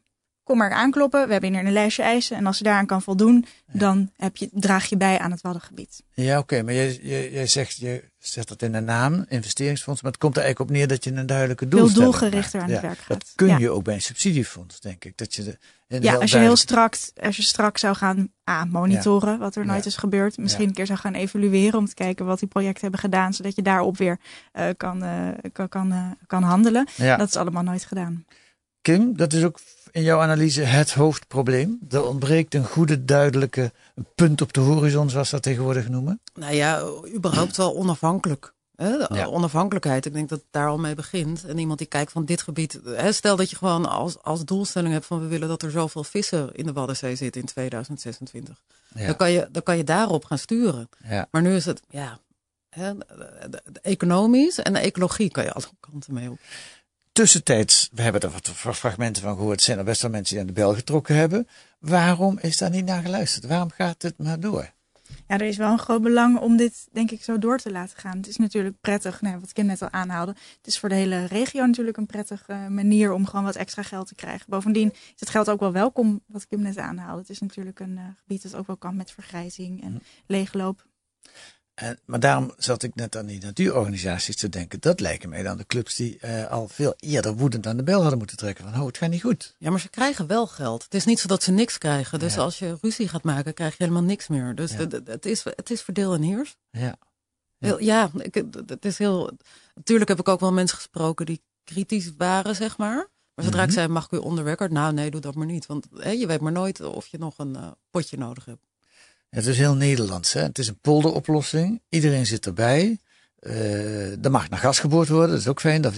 Kom 0.45 0.57
maar 0.57 0.71
aankloppen. 0.71 1.25
We 1.25 1.31
hebben 1.31 1.53
hier 1.53 1.65
een 1.65 1.71
lijstje 1.73 2.03
eisen. 2.03 2.37
En 2.37 2.45
als 2.45 2.57
je 2.57 2.63
daaraan 2.63 2.85
kan 2.85 3.01
voldoen, 3.01 3.45
dan 3.71 4.11
heb 4.17 4.37
je, 4.37 4.49
draag 4.53 4.85
je 4.85 4.97
bij 4.97 5.19
aan 5.19 5.31
het 5.31 5.41
Waddengebied. 5.41 6.03
ja 6.13 6.39
oké, 6.39 6.63
maar 6.63 6.73
jij, 6.73 6.99
jij, 7.01 7.31
jij 7.31 7.47
zegt, 7.47 7.77
je 7.77 8.03
zet 8.19 8.47
dat 8.47 8.61
in 8.61 8.71
de 8.71 8.79
naam, 8.79 9.25
investeringsfonds, 9.29 10.01
maar 10.01 10.11
het 10.11 10.19
komt 10.19 10.35
er 10.37 10.41
eigenlijk 10.43 10.71
op 10.71 10.77
neer 10.77 10.87
dat 10.87 11.03
je 11.03 11.11
een 11.11 11.25
duidelijke 11.25 11.67
doelstelling 11.67 12.11
doelgerichter 12.11 12.61
aan 12.61 12.69
het 12.69 12.81
werk 12.81 12.97
Dat 12.97 13.05
gaat. 13.07 13.31
kun 13.35 13.47
Ja. 13.47 13.57
je 13.57 13.69
ook 13.69 13.83
bij 13.83 13.93
een 13.93 14.01
subsidiefonds, 14.01 14.79
denk 14.79 15.05
ik. 15.05 15.17
Dat 15.17 15.35
je 15.35 15.43
de, 15.43 15.57
Ja, 16.01 16.15
als 16.15 16.31
je 16.31 16.37
heel 16.37 16.55
strak, 16.55 16.95
als 17.21 17.35
je 17.35 17.41
strak 17.41 17.77
zou 17.77 17.95
gaan 17.95 18.29
monitoren, 18.69 19.39
wat 19.39 19.55
er 19.55 19.65
nooit 19.65 19.85
is 19.85 19.95
gebeurd. 19.97 20.37
Misschien 20.37 20.67
een 20.67 20.73
keer 20.73 20.85
zou 20.85 20.99
gaan 20.99 21.13
evalueren 21.13 21.79
om 21.79 21.85
te 21.87 21.93
kijken 21.93 22.25
wat 22.25 22.39
die 22.39 22.47
projecten 22.47 22.81
hebben 22.81 22.99
gedaan. 22.99 23.33
Zodat 23.33 23.55
je 23.55 23.61
daarop 23.61 23.97
weer 23.97 24.19
eh, 24.51 24.67
kan, 24.77 25.03
eh, 25.03 25.27
kan, 25.53 25.69
kan, 25.69 25.91
eh, 25.91 26.05
kan 26.27 26.43
handelen. 26.43 26.87
Dat 26.97 27.27
is 27.27 27.35
allemaal 27.35 27.63
nooit 27.63 27.85
gedaan. 27.85 28.25
Kim, 28.85 29.17
dat 29.17 29.33
is 29.33 29.43
ook 29.43 29.59
in 29.91 30.03
jouw 30.03 30.19
analyse 30.19 30.61
het 30.61 30.93
hoofdprobleem. 30.93 31.79
Er 31.89 32.05
ontbreekt 32.05 32.53
een 32.53 32.65
goede, 32.65 33.05
duidelijke 33.05 33.71
punt 34.15 34.41
op 34.41 34.53
de 34.53 34.59
horizon, 34.59 35.09
zoals 35.09 35.29
dat 35.29 35.41
tegenwoordig 35.43 35.89
noemen. 35.89 36.21
Nou 36.33 36.53
ja, 36.53 36.83
überhaupt 37.15 37.57
wel 37.57 37.75
onafhankelijk. 37.75 38.53
Hè? 38.75 38.89
Ja. 38.89 39.25
Onafhankelijkheid, 39.25 40.05
ik 40.05 40.13
denk 40.13 40.29
dat 40.29 40.39
het 40.39 40.47
daar 40.51 40.67
al 40.67 40.77
mee 40.77 40.95
begint. 40.95 41.45
En 41.45 41.57
iemand 41.57 41.77
die 41.77 41.87
kijkt 41.87 42.11
van 42.11 42.25
dit 42.25 42.41
gebied. 42.41 42.79
Hè, 42.85 43.11
stel 43.11 43.35
dat 43.35 43.49
je 43.49 43.55
gewoon 43.55 43.89
als, 43.89 44.21
als 44.21 44.45
doelstelling 44.45 44.93
hebt 44.93 45.05
van 45.05 45.19
we 45.19 45.27
willen 45.27 45.47
dat 45.47 45.61
er 45.61 45.71
zoveel 45.71 46.03
vissen 46.03 46.53
in 46.53 46.65
de 46.65 46.73
Waddenzee 46.73 47.15
zitten 47.15 47.41
in 47.41 47.47
2026. 47.47 48.61
Ja. 48.95 49.05
Dan, 49.05 49.15
kan 49.15 49.31
je, 49.31 49.47
dan 49.51 49.63
kan 49.63 49.77
je 49.77 49.83
daarop 49.83 50.25
gaan 50.25 50.37
sturen. 50.37 50.89
Ja. 51.09 51.27
Maar 51.31 51.41
nu 51.41 51.55
is 51.55 51.65
het, 51.65 51.81
ja, 51.89 52.19
hè, 52.69 52.93
economisch 53.81 54.59
en 54.59 54.73
de 54.73 54.79
ecologie 54.79 55.31
kan 55.31 55.43
je 55.43 55.51
alle 55.51 55.65
kanten 55.79 56.13
mee 56.13 56.29
op. 56.29 56.39
Tussentijds, 57.15 57.89
we 57.93 58.01
hebben 58.01 58.21
er 58.21 58.29
wat 58.29 58.49
fragmenten 58.49 59.23
van 59.23 59.35
gehoord, 59.35 59.61
zijn 59.61 59.77
er 59.77 59.83
best 59.83 60.01
wel 60.01 60.11
mensen 60.11 60.33
die 60.33 60.41
aan 60.41 60.53
de 60.53 60.61
bel 60.61 60.73
getrokken 60.73 61.15
hebben. 61.15 61.47
Waarom 61.79 62.37
is 62.41 62.57
daar 62.57 62.69
niet 62.69 62.85
naar 62.85 63.01
geluisterd? 63.01 63.45
Waarom 63.45 63.69
gaat 63.69 64.01
het 64.01 64.17
maar 64.17 64.39
door? 64.39 64.71
Ja, 65.27 65.37
er 65.37 65.41
is 65.41 65.57
wel 65.57 65.71
een 65.71 65.79
groot 65.79 66.01
belang 66.01 66.39
om 66.39 66.57
dit, 66.57 66.87
denk 66.91 67.11
ik, 67.11 67.23
zo 67.23 67.39
door 67.39 67.57
te 67.57 67.71
laten 67.71 67.97
gaan. 67.97 68.17
Het 68.17 68.27
is 68.27 68.37
natuurlijk 68.37 68.75
prettig, 68.81 69.21
nou, 69.21 69.39
wat 69.39 69.53
Kim 69.53 69.65
net 69.65 69.81
al 69.81 69.91
aanhaalde. 69.91 70.31
Het 70.57 70.67
is 70.67 70.79
voor 70.79 70.89
de 70.89 70.95
hele 70.95 71.25
regio 71.25 71.65
natuurlijk 71.65 71.97
een 71.97 72.05
prettige 72.05 72.51
eh, 72.53 72.67
manier 72.67 73.13
om 73.13 73.25
gewoon 73.25 73.45
wat 73.45 73.55
extra 73.55 73.81
geld 73.81 74.07
te 74.07 74.15
krijgen. 74.15 74.45
Bovendien 74.49 74.91
is 74.91 75.19
het 75.19 75.29
geld 75.29 75.49
ook 75.49 75.59
wel 75.59 75.71
welkom, 75.71 76.21
wat 76.27 76.47
Kim 76.47 76.61
net 76.61 76.77
aanhaalde. 76.77 77.21
Het 77.21 77.29
is 77.29 77.39
natuurlijk 77.39 77.79
een 77.79 77.97
eh, 77.97 78.03
gebied 78.17 78.43
dat 78.43 78.55
ook 78.55 78.67
wel 78.67 78.77
kan 78.77 78.95
met 78.95 79.11
vergrijzing 79.11 79.83
en 79.83 80.01
leegloop. 80.25 80.85
En, 81.75 81.99
maar 82.05 82.19
daarom 82.19 82.53
zat 82.57 82.83
ik 82.83 82.95
net 82.95 83.15
aan 83.17 83.25
die 83.25 83.41
natuurorganisaties 83.41 84.35
te 84.35 84.49
denken. 84.49 84.79
Dat 84.79 84.99
lijken 84.99 85.29
mij 85.29 85.43
dan 85.43 85.57
de 85.57 85.65
clubs 85.65 85.95
die 85.95 86.19
eh, 86.19 86.51
al 86.51 86.67
veel 86.67 86.93
eerder 86.97 87.35
woedend 87.35 87.67
aan 87.67 87.77
de 87.77 87.83
bel 87.83 87.99
hadden 88.01 88.17
moeten 88.17 88.37
trekken. 88.37 88.63
Van, 88.71 88.81
oh, 88.81 88.87
het 88.87 88.97
gaat 88.97 89.09
niet 89.09 89.21
goed. 89.21 89.55
Ja, 89.59 89.69
maar 89.69 89.79
ze 89.79 89.89
krijgen 89.89 90.27
wel 90.27 90.47
geld. 90.47 90.83
Het 90.83 90.93
is 90.93 91.05
niet 91.05 91.19
zo 91.19 91.27
dat 91.27 91.43
ze 91.43 91.51
niks 91.51 91.77
krijgen. 91.77 92.19
Dus 92.19 92.33
Ja. 92.33 92.41
als 92.41 92.59
je 92.59 92.77
ruzie 92.81 93.07
gaat 93.07 93.23
maken, 93.23 93.53
krijg 93.53 93.77
je 93.77 93.83
helemaal 93.83 94.03
niks 94.03 94.27
meer. 94.27 94.55
Dus 94.55 94.71
Ja. 94.71 94.87
het, 95.05 95.25
is, 95.25 95.43
het 95.43 95.69
is 95.71 95.81
verdeel 95.81 96.13
en 96.13 96.21
heers. 96.21 96.55
Ja. 96.71 96.95
Ja. 97.79 98.09
Ik, 98.17 98.33
het 98.65 98.85
is 98.85 98.97
heel. 98.97 99.31
Natuurlijk 99.75 100.09
heb 100.09 100.19
ik 100.19 100.27
ook 100.27 100.39
wel 100.39 100.53
mensen 100.53 100.77
gesproken 100.77 101.25
die 101.25 101.41
kritisch 101.63 102.11
waren, 102.17 102.55
zeg 102.55 102.77
maar. 102.77 103.07
Maar 103.35 103.45
zodra 103.45 103.59
Mhm. 103.61 103.69
ik 103.69 103.75
zei, 103.75 103.87
mag 103.87 104.05
ik 104.05 104.11
u 104.11 104.17
onder 104.17 104.43
record? 104.43 104.71
Nou, 104.71 104.93
nee, 104.93 105.11
doe 105.11 105.21
dat 105.21 105.35
maar 105.35 105.45
niet. 105.45 105.65
Want 105.65 105.87
je 105.91 106.27
weet 106.27 106.41
maar 106.41 106.51
nooit 106.51 106.81
of 106.81 107.07
je 107.07 107.17
nog 107.17 107.37
een 107.37 107.55
eh, 107.55 107.71
potje 107.89 108.17
nodig 108.17 108.45
hebt. 108.45 108.63
Het 109.35 109.45
is 109.45 109.57
heel 109.57 109.75
Nederlands. 109.75 110.33
Hè? 110.33 110.41
Het 110.41 110.57
is 110.57 110.67
een 110.67 110.79
polderoplossing. 110.79 111.81
Iedereen 111.89 112.25
zit 112.25 112.45
erbij. 112.45 112.99
Eh 113.39 114.23
er 114.23 114.31
mag 114.31 114.49
naar 114.49 114.59
gas 114.59 114.79
geboord 114.79 115.09
worden. 115.09 115.29
Dat 115.29 115.39
is 115.39 115.47
ook 115.47 115.59
fijn. 115.59 115.81
Daar 115.81 115.93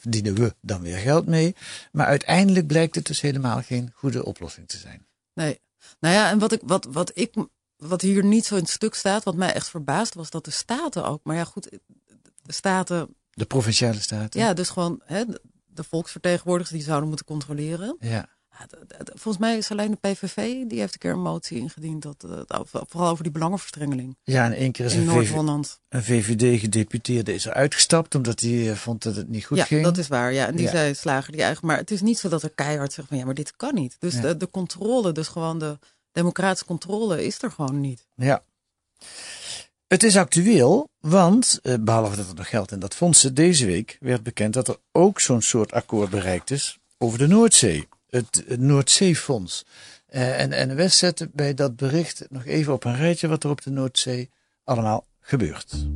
verdienen, 0.00 0.34
we 0.34 0.54
dan 0.60 0.80
weer 0.80 0.96
geld 0.96 1.26
mee. 1.26 1.54
Maar 1.92 2.06
uiteindelijk 2.06 2.66
blijkt 2.66 2.94
het 2.94 3.06
dus 3.06 3.20
helemaal 3.20 3.62
geen 3.62 3.90
goede 3.94 4.24
oplossing 4.24 4.68
te 4.68 4.78
zijn. 4.78 5.06
Nee. 5.34 5.60
Nou 6.00 6.14
ja, 6.14 6.30
en 6.30 6.38
wat, 6.38 6.52
ik, 6.52 6.60
wat, 6.64 6.86
wat, 6.90 7.10
ik, 7.14 7.34
wat 7.76 8.00
hier 8.00 8.24
niet 8.24 8.44
zo 8.44 8.54
in 8.54 8.62
het 8.62 8.70
stuk 8.70 8.94
staat, 8.94 9.24
wat 9.24 9.36
mij 9.36 9.52
echt 9.52 9.68
verbaasd 9.68 10.14
was, 10.14 10.30
dat 10.30 10.44
de 10.44 10.50
staten 10.50 11.04
ook. 11.04 11.20
Maar 11.24 11.36
ja, 11.36 11.44
goed, 11.44 11.68
de 12.42 12.52
staten. 12.52 13.14
De 13.30 13.44
provinciale 13.44 14.00
staten. 14.00 14.40
Ja, 14.40 14.52
dus 14.54 14.68
gewoon 14.68 15.00
hè, 15.04 15.24
de 15.66 15.84
volksvertegenwoordigers 15.84 16.76
die 16.76 16.86
zouden 16.86 17.08
moeten 17.08 17.26
controleren. 17.26 17.96
Ja. 18.00 18.28
Ja, 18.60 18.66
volgens 19.04 19.38
mij 19.38 19.56
is 19.56 19.70
alleen 19.70 19.90
de 20.00 20.08
PVV, 20.10 20.36
die 20.66 20.78
heeft 20.78 20.92
een 20.92 20.98
keer 20.98 21.10
een 21.12 21.22
motie 21.22 21.58
ingediend. 21.58 22.02
Dat, 22.02 22.24
eh, 22.24 22.30
dat- 22.46 22.68
vooral 22.88 23.10
over 23.10 23.22
die 23.22 23.32
belangenverstrengeling 23.32 24.16
Ja, 24.22 24.44
en 24.44 24.52
één 24.52 24.72
keer 24.72 24.84
is 24.86 24.94
in 24.94 25.08
een, 25.08 25.64
een 25.88 26.02
VVD-gedeputeerde 26.02 27.34
is 27.34 27.46
er 27.46 27.52
uitgestapt 27.52 28.14
omdat 28.14 28.40
hij 28.40 28.70
eh, 28.70 28.76
vond 28.76 29.02
dat 29.02 29.16
het 29.16 29.28
niet 29.28 29.44
goed 29.44 29.56
ja, 29.58 29.64
ging. 29.64 29.84
dat 29.84 29.98
is 29.98 30.08
waar. 30.08 30.32
Ja, 30.32 30.46
en 30.46 30.56
die 30.56 30.64
Ja. 30.64 30.70
zei 30.70 30.94
slager 30.94 31.32
die 31.32 31.42
eigen. 31.42 31.66
Maar 31.66 31.76
het 31.76 31.90
is 31.90 32.00
niet 32.00 32.18
zo 32.18 32.28
dat 32.28 32.42
er 32.42 32.50
keihard 32.50 32.92
zegt 32.92 33.08
van 33.08 33.16
ja, 33.16 33.24
maar 33.24 33.34
dit 33.34 33.56
kan 33.56 33.74
niet. 33.74 33.96
Dus 33.98 34.14
Ja. 34.14 34.20
de, 34.20 34.36
de 34.36 34.50
controle, 34.50 35.12
dus 35.12 35.28
gewoon 35.28 35.58
de 35.58 35.78
democratische 36.12 36.64
controle, 36.66 37.24
is 37.24 37.42
er 37.42 37.50
gewoon 37.50 37.80
niet. 37.80 38.06
Ja. 38.14 38.42
Het 39.86 40.02
is 40.02 40.16
actueel, 40.16 40.88
want 41.00 41.58
eh, 41.62 41.74
behalve 41.80 42.16
dat 42.16 42.28
er 42.28 42.34
nog 42.34 42.48
geld 42.48 42.72
in 42.72 42.78
dat 42.78 42.94
fonds 42.94 43.20
zit, 43.20 43.36
deze 43.36 43.66
week 43.66 43.96
werd 44.00 44.22
bekend 44.22 44.54
dat 44.54 44.68
er 44.68 44.76
ook 44.92 45.20
zo'n 45.20 45.42
soort 45.42 45.72
akkoord 45.72 46.10
bereikt 46.10 46.50
is 46.50 46.78
over 46.98 47.18
de 47.18 47.26
Noordzee. 47.26 47.88
Het, 48.10 48.44
Noordzeefonds. 48.58 49.64
Eh, 50.06 50.40
en 50.40 50.68
NWS 50.68 50.98
zette 50.98 51.30
bij 51.32 51.54
dat 51.54 51.76
bericht 51.76 52.26
nog 52.30 52.44
even 52.44 52.72
op 52.72 52.84
een 52.84 52.96
rijtje 52.96 53.28
wat 53.28 53.44
er 53.44 53.50
op 53.50 53.62
de 53.62 53.70
Noordzee 53.70 54.30
allemaal 54.64 55.06
gebeurt. 55.20 55.86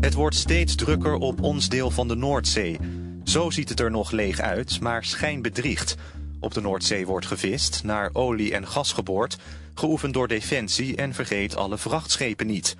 Het 0.00 0.14
wordt 0.14 0.36
steeds 0.36 0.74
drukker 0.74 1.14
op 1.14 1.42
ons 1.42 1.68
deel 1.68 1.90
van 1.90 2.08
de 2.08 2.14
Noordzee. 2.16 2.78
Zo 3.24 3.50
ziet 3.50 3.68
het 3.68 3.80
er 3.80 3.90
nog 3.90 4.10
leeg 4.10 4.40
uit, 4.40 4.80
maar 4.80 5.04
schijn 5.04 5.42
bedriegt. 5.42 5.94
Op 6.40 6.54
de 6.54 6.60
Noordzee 6.60 7.06
wordt 7.06 7.26
gevist, 7.26 7.82
naar 7.84 8.10
olie 8.12 8.54
en 8.54 8.66
gas 8.66 8.92
geboord, 8.92 9.36
geoefend 9.74 10.14
door 10.14 10.28
Defensie 10.28 10.96
en 10.96 11.14
vergeet 11.14 11.56
alle 11.56 11.78
vrachtschepen 11.78 12.46
niet. 12.46 12.76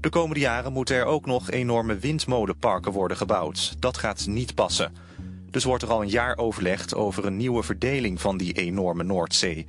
De 0.00 0.08
komende 0.08 0.40
jaren 0.40 0.72
moeten 0.72 0.96
er 0.96 1.04
ook 1.04 1.26
nog 1.26 1.50
enorme 1.50 1.98
windmolenparken 1.98 2.92
worden 2.92 3.16
gebouwd. 3.16 3.74
Dat 3.78 3.98
gaat 3.98 4.26
niet 4.26 4.54
passen. 4.54 4.92
Dus 5.50 5.64
wordt 5.64 5.82
er 5.82 5.90
al 5.90 6.02
een 6.02 6.08
jaar 6.08 6.36
overlegd 6.36 6.94
over 6.94 7.24
een 7.24 7.36
nieuwe 7.36 7.62
verdeling 7.62 8.20
van 8.20 8.36
die 8.36 8.52
enorme 8.52 9.02
Noordzee. 9.02 9.66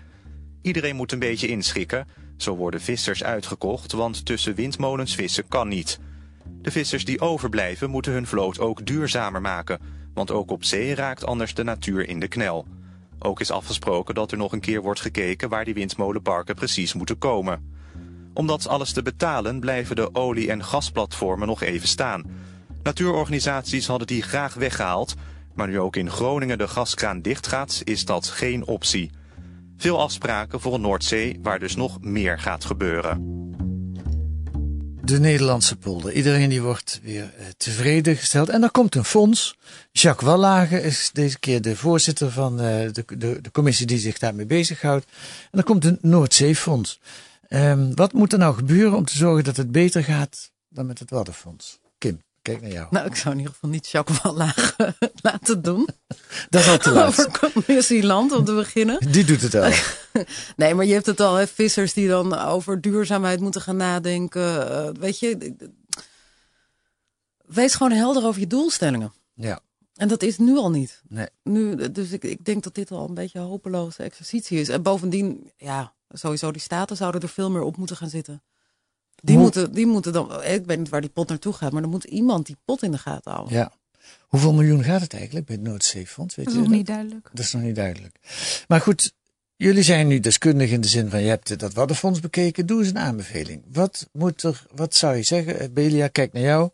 Iedereen 0.61 0.95
moet 0.95 1.11
een 1.11 1.19
beetje 1.19 1.47
inschikken. 1.47 2.07
Zo 2.37 2.55
worden 2.55 2.81
vissers 2.81 3.23
uitgekocht, 3.23 3.91
want 3.91 4.25
tussen 4.25 4.55
windmolens 4.55 5.15
vissen 5.15 5.47
kan 5.47 5.67
niet. 5.67 5.99
De 6.61 6.71
vissers 6.71 7.05
die 7.05 7.21
overblijven 7.21 7.89
moeten 7.89 8.11
hun 8.11 8.27
vloot 8.27 8.59
ook 8.59 8.85
duurzamer 8.85 9.41
maken, 9.41 9.79
want 10.13 10.31
ook 10.31 10.51
op 10.51 10.63
zee 10.63 10.95
raakt 10.95 11.25
anders 11.25 11.53
de 11.53 11.63
natuur 11.63 12.07
in 12.07 12.19
de 12.19 12.27
knel. 12.27 12.67
Ook 13.19 13.39
is 13.39 13.51
afgesproken 13.51 14.15
dat 14.15 14.31
er 14.31 14.37
nog 14.37 14.51
een 14.51 14.59
keer 14.59 14.81
wordt 14.81 15.01
gekeken 15.01 15.49
waar 15.49 15.65
die 15.65 15.73
windmolenparken 15.73 16.55
precies 16.55 16.93
moeten 16.93 17.17
komen. 17.17 17.77
Om 18.33 18.47
dat 18.47 18.67
alles 18.67 18.91
te 18.91 19.01
betalen 19.01 19.59
blijven 19.59 19.95
de 19.95 20.15
olie- 20.15 20.49
en 20.49 20.63
gasplatformen 20.63 21.47
nog 21.47 21.61
even 21.61 21.87
staan. 21.87 22.23
Natuurorganisaties 22.83 23.87
hadden 23.87 24.07
die 24.07 24.21
graag 24.21 24.53
weggehaald, 24.53 25.15
maar 25.59 25.67
nu 25.67 25.79
ook 25.79 25.95
in 25.95 26.11
Groningen 26.11 26.57
de 26.57 26.67
gaskraan 26.67 27.21
dichtgaat, 27.21 27.81
is 27.83 28.05
dat 28.05 28.27
geen 28.27 28.65
optie. 28.67 29.11
Veel 29.77 29.99
afspraken 29.99 30.59
voor 30.59 30.73
een 30.73 30.81
Noordzee 30.81 31.39
waar 31.41 31.59
dus 31.59 31.75
nog 31.75 32.01
meer 32.01 32.39
gaat 32.39 32.65
gebeuren. 32.65 33.17
De 35.03 35.19
Nederlandse 35.19 35.75
polder. 35.75 36.11
Iedereen 36.13 36.49
die 36.49 36.61
wordt 36.61 36.99
weer 37.03 37.33
eh, 37.37 37.45
tevreden 37.57 38.15
gesteld. 38.15 38.49
En 38.49 38.63
er 38.63 38.71
komt 38.71 38.95
een 38.95 39.05
fonds. 39.05 39.57
Jacques 39.91 40.29
Wallage 40.29 40.81
is 40.81 41.09
deze 41.13 41.39
keer 41.39 41.61
de 41.61 41.75
voorzitter 41.75 42.31
van 42.31 42.59
eh, 42.59 42.91
de, 42.91 43.03
de, 43.17 43.41
de 43.41 43.51
commissie 43.51 43.85
die 43.85 43.99
zich 43.99 44.17
daarmee 44.17 44.45
bezighoudt. 44.45 45.05
En 45.51 45.57
er 45.57 45.65
komt 45.65 45.85
een 45.85 45.97
Noordzeefonds. 46.01 46.99
Ehm, 47.47 47.91
wat 47.93 48.13
moet 48.13 48.33
er 48.33 48.39
nou 48.39 48.55
gebeuren 48.55 48.97
om 48.97 49.05
te 49.05 49.17
zorgen 49.17 49.43
dat 49.43 49.57
het 49.57 49.71
beter 49.71 50.03
gaat 50.03 50.51
dan 50.69 50.85
met 50.85 50.99
het 50.99 51.09
Waddenfonds? 51.09 51.79
Kim, 52.49 52.59
kijk 52.59 52.61
naar 52.61 52.81
jou. 52.81 52.87
Nou, 52.89 53.05
ik 53.05 53.15
zou 53.15 53.33
in 53.33 53.39
ieder 53.39 53.53
geval 53.53 53.69
niet 53.69 53.87
Jacques 53.87 54.21
Wallage 54.21 54.95
laten 55.21 55.61
doen. 55.61 55.87
Dat 56.49 56.61
is 56.61 56.67
al 56.67 56.77
te 56.77 56.91
laat. 56.91 57.07
Over 57.07 57.39
Commissieland 57.39 58.31
om 58.31 58.45
te 58.45 58.53
beginnen. 58.53 59.11
Die 59.11 59.25
doet 59.25 59.41
het 59.41 59.55
al. 59.55 59.71
Nee, 60.55 60.73
maar 60.73 60.85
je 60.85 60.93
hebt 60.93 61.05
het 61.05 61.19
al, 61.19 61.35
hè, 61.35 61.47
vissers 61.47 61.93
die 61.93 62.07
dan 62.07 62.39
over 62.39 62.81
duurzaamheid 62.81 63.39
moeten 63.39 63.61
gaan 63.61 63.77
nadenken. 63.77 64.71
Eh, 64.71 64.89
weet 64.99 65.19
je, 65.19 65.55
wees 67.45 67.75
gewoon 67.75 67.91
helder 67.91 68.25
over 68.25 68.39
je 68.39 68.47
doelstellingen. 68.47 69.13
Ja. 69.33 69.59
En 69.95 70.07
dat 70.07 70.23
is 70.23 70.37
nu 70.37 70.57
al 70.57 70.69
niet. 70.69 71.01
Nee. 71.07 71.27
Nu, 71.43 71.91
dus 71.91 72.11
ik, 72.11 72.23
ik 72.23 72.45
denk 72.45 72.63
dat 72.63 72.75
dit 72.75 72.91
al 72.91 73.07
een 73.07 73.13
beetje 73.13 73.39
een 73.39 73.45
hopeloze 73.45 74.03
exercitie 74.03 74.59
is. 74.59 74.69
En 74.69 74.81
bovendien, 74.81 75.51
ja, 75.57 75.93
sowieso 76.09 76.51
die 76.51 76.61
staten 76.61 76.95
zouden 76.97 77.21
er 77.21 77.29
veel 77.29 77.51
meer 77.51 77.61
op 77.61 77.77
moeten 77.77 77.95
gaan 77.95 78.09
zitten. 78.09 78.41
Die, 79.21 79.35
Hoe- 79.35 79.43
moeten, 79.43 79.73
die 79.73 79.85
moeten 79.85 80.13
dan, 80.13 80.43
ik 80.43 80.65
weet 80.65 80.77
niet 80.77 80.89
waar 80.89 81.01
die 81.01 81.09
pot 81.09 81.29
naartoe 81.29 81.53
gaat, 81.53 81.71
maar 81.71 81.81
dan 81.81 81.91
moet 81.91 82.03
iemand 82.03 82.45
die 82.45 82.57
pot 82.65 82.83
in 82.83 82.91
de 82.91 82.97
gaten 82.97 83.31
houden. 83.31 83.53
Ja. 83.57 83.71
Hoeveel 84.27 84.53
miljoen 84.53 84.83
gaat 84.83 85.01
het 85.01 85.13
eigenlijk 85.13 85.45
bij 85.45 85.55
het 85.55 85.63
Noordzeefonds? 85.65 86.35
Weet 86.35 86.45
Dat 86.45 86.53
is 86.53 86.59
nog 86.61 86.69
niet 86.69 86.85
duidelijk. 86.87 87.29
Dat 87.33 87.45
is 87.45 87.53
nog 87.53 87.61
niet 87.61 87.75
duidelijk. 87.75 88.15
Maar 88.67 88.81
goed, 88.81 89.13
jullie 89.55 89.83
zijn 89.83 90.07
nu 90.07 90.19
deskundig 90.19 90.69
in 90.69 90.81
de 90.81 90.87
zin 90.87 91.09
van 91.09 91.21
je 91.21 91.27
hebt 91.27 91.59
dat 91.59 91.73
Waddenfonds 91.73 92.19
bekeken. 92.19 92.65
Doe 92.65 92.79
eens 92.79 92.89
een 92.89 92.97
aanbeveling. 92.97 93.63
Wat 93.71 94.09
moet 94.11 94.43
er, 94.43 94.65
wat 94.75 94.95
zou 94.95 95.15
je 95.15 95.23
zeggen? 95.23 95.59
Eh, 95.59 95.67
Belia, 95.71 96.07
kijk 96.07 96.33
naar 96.33 96.43
jou. 96.43 96.69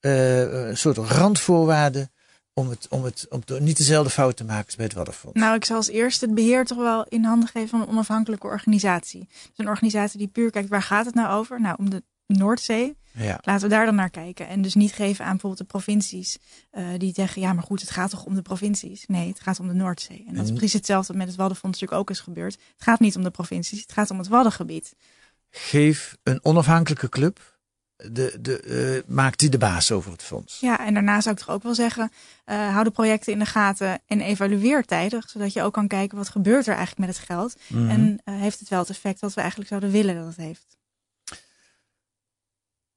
Eh, 0.00 0.40
een 0.68 0.76
soort 0.76 0.96
randvoorwaarden 0.96 2.10
om, 2.58 2.68
het, 2.68 2.86
om, 2.90 3.04
het, 3.04 3.26
om 3.30 3.42
niet 3.58 3.76
dezelfde 3.76 4.10
fout 4.10 4.36
te 4.36 4.44
maken 4.44 4.64
als 4.66 4.76
bij 4.76 4.84
het 4.84 4.94
Waddenfonds. 4.94 5.40
Nou, 5.40 5.54
ik 5.54 5.64
zal 5.64 5.76
als 5.76 5.88
eerste 5.88 6.24
het 6.24 6.34
beheer 6.34 6.64
toch 6.64 6.78
wel 6.78 7.06
in 7.08 7.24
handen 7.24 7.48
geven 7.48 7.68
van 7.68 7.80
een 7.80 7.88
onafhankelijke 7.88 8.46
organisatie. 8.46 9.28
Dus 9.28 9.50
een 9.56 9.68
organisatie 9.68 10.18
die 10.18 10.28
puur 10.28 10.50
kijkt, 10.50 10.68
waar 10.68 10.82
gaat 10.82 11.06
het 11.06 11.14
nou 11.14 11.38
over? 11.38 11.60
Nou, 11.60 11.76
om 11.78 11.90
de 11.90 12.02
Noordzee. 12.26 12.96
Ja. 13.12 13.38
Laten 13.42 13.68
we 13.68 13.74
daar 13.74 13.86
dan 13.86 13.94
naar 13.94 14.10
kijken. 14.10 14.48
En 14.48 14.62
dus 14.62 14.74
niet 14.74 14.92
geven 14.92 15.24
aan 15.24 15.30
bijvoorbeeld 15.30 15.60
de 15.60 15.78
provincies 15.78 16.38
eh, 16.70 16.86
die 16.96 17.12
zeggen, 17.14 17.42
ja, 17.42 17.52
maar 17.52 17.62
goed, 17.62 17.80
het 17.80 17.90
gaat 17.90 18.10
toch 18.10 18.24
om 18.24 18.34
de 18.34 18.42
provincies? 18.42 19.04
Nee, 19.06 19.28
het 19.28 19.40
gaat 19.40 19.60
om 19.60 19.68
de 19.68 19.74
Noordzee. 19.74 20.24
En 20.28 20.34
dat 20.34 20.44
is 20.44 20.52
precies 20.52 20.72
hetzelfde 20.72 21.14
met 21.14 21.26
het 21.26 21.36
Waddenfonds 21.36 21.80
natuurlijk 21.80 22.08
ook 22.08 22.16
is 22.16 22.24
gebeurd. 22.24 22.52
Het 22.52 22.82
gaat 22.82 23.00
niet 23.00 23.16
om 23.16 23.22
de 23.22 23.30
provincies, 23.30 23.80
het 23.80 23.92
gaat 23.92 24.10
om 24.10 24.18
het 24.18 24.28
Waddengebied. 24.28 24.94
Geef 25.50 26.16
een 26.22 26.44
onafhankelijke 26.44 27.08
club, 27.08 27.55
de, 27.96 28.38
de, 28.40 28.60
eh, 28.60 29.14
maakt 29.14 29.38
die 29.38 29.48
de 29.48 29.58
baas 29.58 29.92
over 29.92 30.12
het 30.12 30.22
fonds. 30.22 30.60
Ja, 30.60 30.86
en 30.86 30.94
daarna 30.94 31.20
zou 31.20 31.34
ik 31.34 31.40
toch 31.40 31.54
ook 31.54 31.62
wel 31.62 31.74
zeggen, 31.74 32.12
eh, 32.44 32.72
hou 32.72 32.84
de 32.84 32.90
projecten 32.90 33.32
in 33.32 33.38
de 33.38 33.46
gaten 33.46 34.00
en 34.06 34.20
evalueer 34.20 34.84
tijdig, 34.84 35.30
zodat 35.30 35.52
je 35.52 35.62
ook 35.62 35.72
kan 35.72 35.88
kijken 35.88 36.16
wat 36.16 36.28
gebeurt 36.28 36.66
er 36.66 36.74
eigenlijk 36.74 37.06
met 37.06 37.16
het 37.16 37.26
geld. 37.26 37.56
Mhm. 37.66 37.90
En 37.90 38.20
eh, 38.24 38.34
heeft 38.34 38.58
het 38.58 38.68
wel 38.68 38.78
het 38.78 38.90
effect 38.90 39.20
dat 39.20 39.34
we 39.34 39.40
eigenlijk 39.40 39.68
zouden 39.68 39.90
willen 39.90 40.14
dat 40.14 40.26
het 40.26 40.36
heeft. 40.36 40.76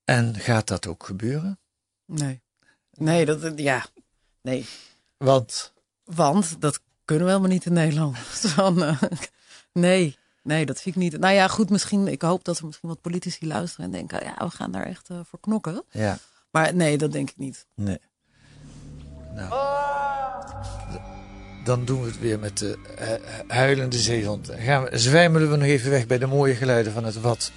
En 0.03 0.35
gaat 0.35 0.67
dat 0.67 0.87
ook 0.87 1.03
gebeuren? 1.05 1.59
Nee. 2.05 2.41
Nee, 2.93 3.25
dat, 3.25 3.51
ja. 3.55 3.85
Nee. 4.41 4.65
Want 5.17 5.73
Want 6.03 6.61
dat 6.61 6.81
kunnen 7.05 7.25
we 7.25 7.31
helemaal 7.31 7.51
niet 7.51 7.65
in 7.65 7.73
Nederland. 7.73 8.17
Nee, 9.71 10.17
nee, 10.43 10.65
dat 10.65 10.77
zie 10.77 10.91
ik 10.91 10.97
niet. 10.97 11.19
Nou 11.19 11.33
ja, 11.33 11.47
goed, 11.47 11.69
misschien. 11.69 12.07
Ik 12.07 12.21
hoop 12.21 12.43
dat 12.43 12.57
er 12.57 12.65
misschien 12.65 12.89
wat 12.89 13.01
politici 13.01 13.47
luisteren 13.47 13.85
en 13.85 13.91
denken: 13.91 14.23
ja, 14.23 14.45
we 14.45 14.49
gaan 14.51 14.71
daar 14.71 14.85
echt 14.85 15.09
eh, 15.09 15.17
voor 15.29 15.39
knokken. 15.39 15.83
ja, 15.91 16.17
Maar 16.51 16.75
nee, 16.75 16.97
dat 16.97 17.11
denk 17.11 17.29
ik 17.29 17.37
niet. 17.37 17.65
nee. 17.75 17.99
Nou. 19.35 19.53
Dan 21.63 21.85
doen 21.85 22.01
we 22.01 22.07
het 22.07 22.19
weer 22.19 22.39
met 22.39 22.57
de 22.57 22.77
eh, 22.97 23.07
huilende 23.47 23.97
zeehond. 23.97 24.45
Dan 24.45 24.57
gaan 24.57 24.83
we, 24.83 24.97
zwijmelen 24.97 25.51
we 25.51 25.57
nog 25.57 25.67
even 25.67 25.89
weg 25.91 26.07
bij 26.07 26.17
de 26.17 26.25
mooie 26.27 26.55
geluiden 26.55 26.93
van 26.93 27.03
het 27.03 27.21
Wad. 27.21 27.51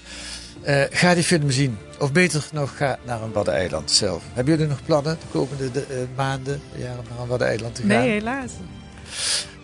Eh, 0.63 0.83
ga 0.91 1.15
die 1.15 1.23
film 1.25 1.51
zien. 1.51 1.79
Of 1.99 2.13
beter 2.13 2.49
nog, 2.53 2.77
ga 2.77 2.99
naar 3.05 3.23
een 3.23 3.33
Waddeneiland 3.33 3.91
zelf. 3.91 4.23
Hebben 4.33 4.55
jullie 4.55 4.69
nog 4.69 4.85
plannen 4.85 5.19
de 5.21 5.27
komende 5.39 5.71
de, 5.71 5.83
eh, 5.85 5.97
maanden, 6.17 6.61
jaren 6.77 6.99
om 6.99 7.05
naar 7.11 7.21
een 7.21 7.29
Waddeneiland 7.29 7.75
te 7.75 7.81
gaan? 7.81 7.91
Nee, 7.91 8.11
helaas. 8.11 8.53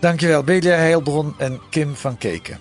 Dankjewel, 0.00 0.42
Belia 0.42 0.76
Heilbron 0.76 1.35
en 1.38 1.61
Kim 1.70 1.94
van 1.94 2.18
Keken. 2.18 2.59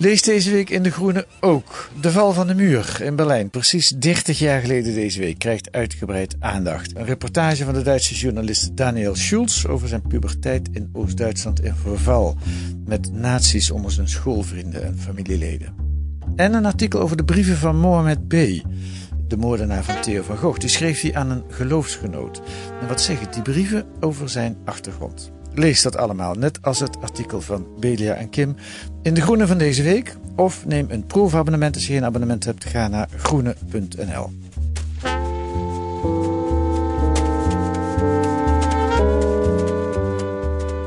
Lees 0.00 0.22
deze 0.22 0.50
week 0.50 0.70
in 0.70 0.82
De 0.82 0.90
Groene 0.90 1.26
ook. 1.40 1.90
De 2.00 2.10
val 2.10 2.32
van 2.32 2.46
de 2.46 2.54
muur 2.54 3.00
in 3.02 3.16
Berlijn, 3.16 3.50
precies 3.50 3.88
30 3.88 4.38
jaar 4.38 4.60
geleden 4.60 4.94
deze 4.94 5.20
week, 5.20 5.38
krijgt 5.38 5.72
uitgebreid 5.72 6.36
aandacht. 6.38 6.96
Een 6.96 7.04
reportage 7.04 7.64
van 7.64 7.74
de 7.74 7.82
Duitse 7.82 8.14
journalist 8.14 8.76
Daniel 8.76 9.14
Schulz 9.14 9.66
over 9.66 9.88
zijn 9.88 10.02
puberteit 10.02 10.68
in 10.72 10.90
Oost-Duitsland 10.92 11.64
in 11.64 11.74
verval. 11.74 12.36
Met 12.84 13.12
nazi's 13.12 13.70
onder 13.70 13.92
zijn 13.92 14.08
schoolvrienden 14.08 14.84
en 14.84 14.98
familieleden. 14.98 15.74
En 16.36 16.54
een 16.54 16.66
artikel 16.66 17.00
over 17.00 17.16
de 17.16 17.24
brieven 17.24 17.56
van 17.56 17.76
Mohammed 17.76 18.28
B., 18.28 18.32
de 19.28 19.36
moordenaar 19.36 19.84
van 19.84 20.00
Theo 20.00 20.22
van 20.22 20.36
Gogh. 20.36 20.58
Die 20.58 20.68
schreef 20.68 21.00
hij 21.00 21.14
aan 21.14 21.30
een 21.30 21.44
geloofsgenoot. 21.48 22.42
En 22.80 22.88
wat 22.88 23.00
zeggen 23.00 23.32
die 23.32 23.42
brieven 23.42 23.84
over 24.00 24.28
zijn 24.28 24.56
achtergrond? 24.64 25.32
Lees 25.60 25.82
dat 25.82 25.96
allemaal, 25.96 26.34
net 26.34 26.58
als 26.62 26.80
het 26.80 27.00
artikel 27.00 27.40
van 27.40 27.66
Belia 27.78 28.14
en 28.14 28.30
Kim 28.30 28.56
in 29.02 29.14
De 29.14 29.20
Groene 29.20 29.46
van 29.46 29.58
deze 29.58 29.82
week. 29.82 30.16
Of 30.36 30.66
neem 30.66 30.86
een 30.88 31.06
proefabonnement 31.06 31.74
als 31.74 31.86
je 31.86 31.92
geen 31.92 32.04
abonnement 32.04 32.44
hebt. 32.44 32.64
Ga 32.64 32.88
naar 32.88 33.08
groene.nl. 33.16 34.30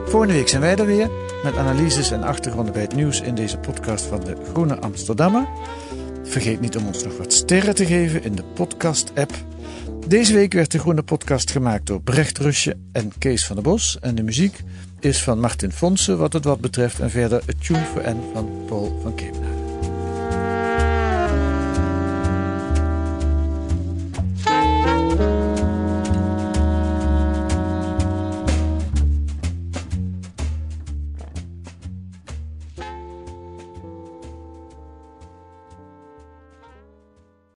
Volgende 0.05 0.33
week 0.33 0.47
zijn 0.47 0.61
wij 0.61 0.75
er 0.75 0.85
weer 0.85 1.09
met 1.43 1.57
analyses 1.57 2.11
en 2.11 2.23
achtergronden 2.23 2.73
bij 2.73 2.81
het 2.81 2.95
nieuws 2.95 3.21
in 3.21 3.35
deze 3.35 3.57
podcast 3.57 4.05
van 4.05 4.19
de 4.19 4.35
Groene 4.51 4.79
Amsterdammer. 4.79 5.47
Vergeet 6.23 6.59
niet 6.59 6.77
om 6.77 6.87
ons 6.87 7.03
nog 7.03 7.17
wat 7.17 7.33
sterren 7.33 7.75
te 7.75 7.85
geven 7.85 8.23
in 8.23 8.35
de 8.35 8.43
podcast-app. 8.43 9.52
Deze 10.07 10.33
week 10.33 10.53
werd 10.53 10.71
de 10.71 10.79
Groene 10.79 11.03
Podcast 11.03 11.51
gemaakt 11.51 11.85
door 11.87 12.01
Brecht 12.01 12.37
Rusje 12.37 12.77
en 12.91 13.11
Kees 13.17 13.45
van 13.45 13.55
der 13.55 13.63
Bos. 13.65 13.97
En 13.99 14.15
de 14.15 14.23
muziek 14.23 14.59
is 14.99 15.23
van 15.23 15.39
Martin 15.39 15.71
Fonsen 15.71 16.17
wat 16.17 16.33
het 16.33 16.43
wat 16.43 16.59
betreft. 16.59 16.99
En 16.99 17.09
verder 17.09 17.41
het 17.45 17.65
tune 17.65 17.85
for 17.85 18.01
N 18.09 18.17
van 18.33 18.49
Paul 18.67 18.99
van 19.01 19.15
Kemenade. 19.15 19.52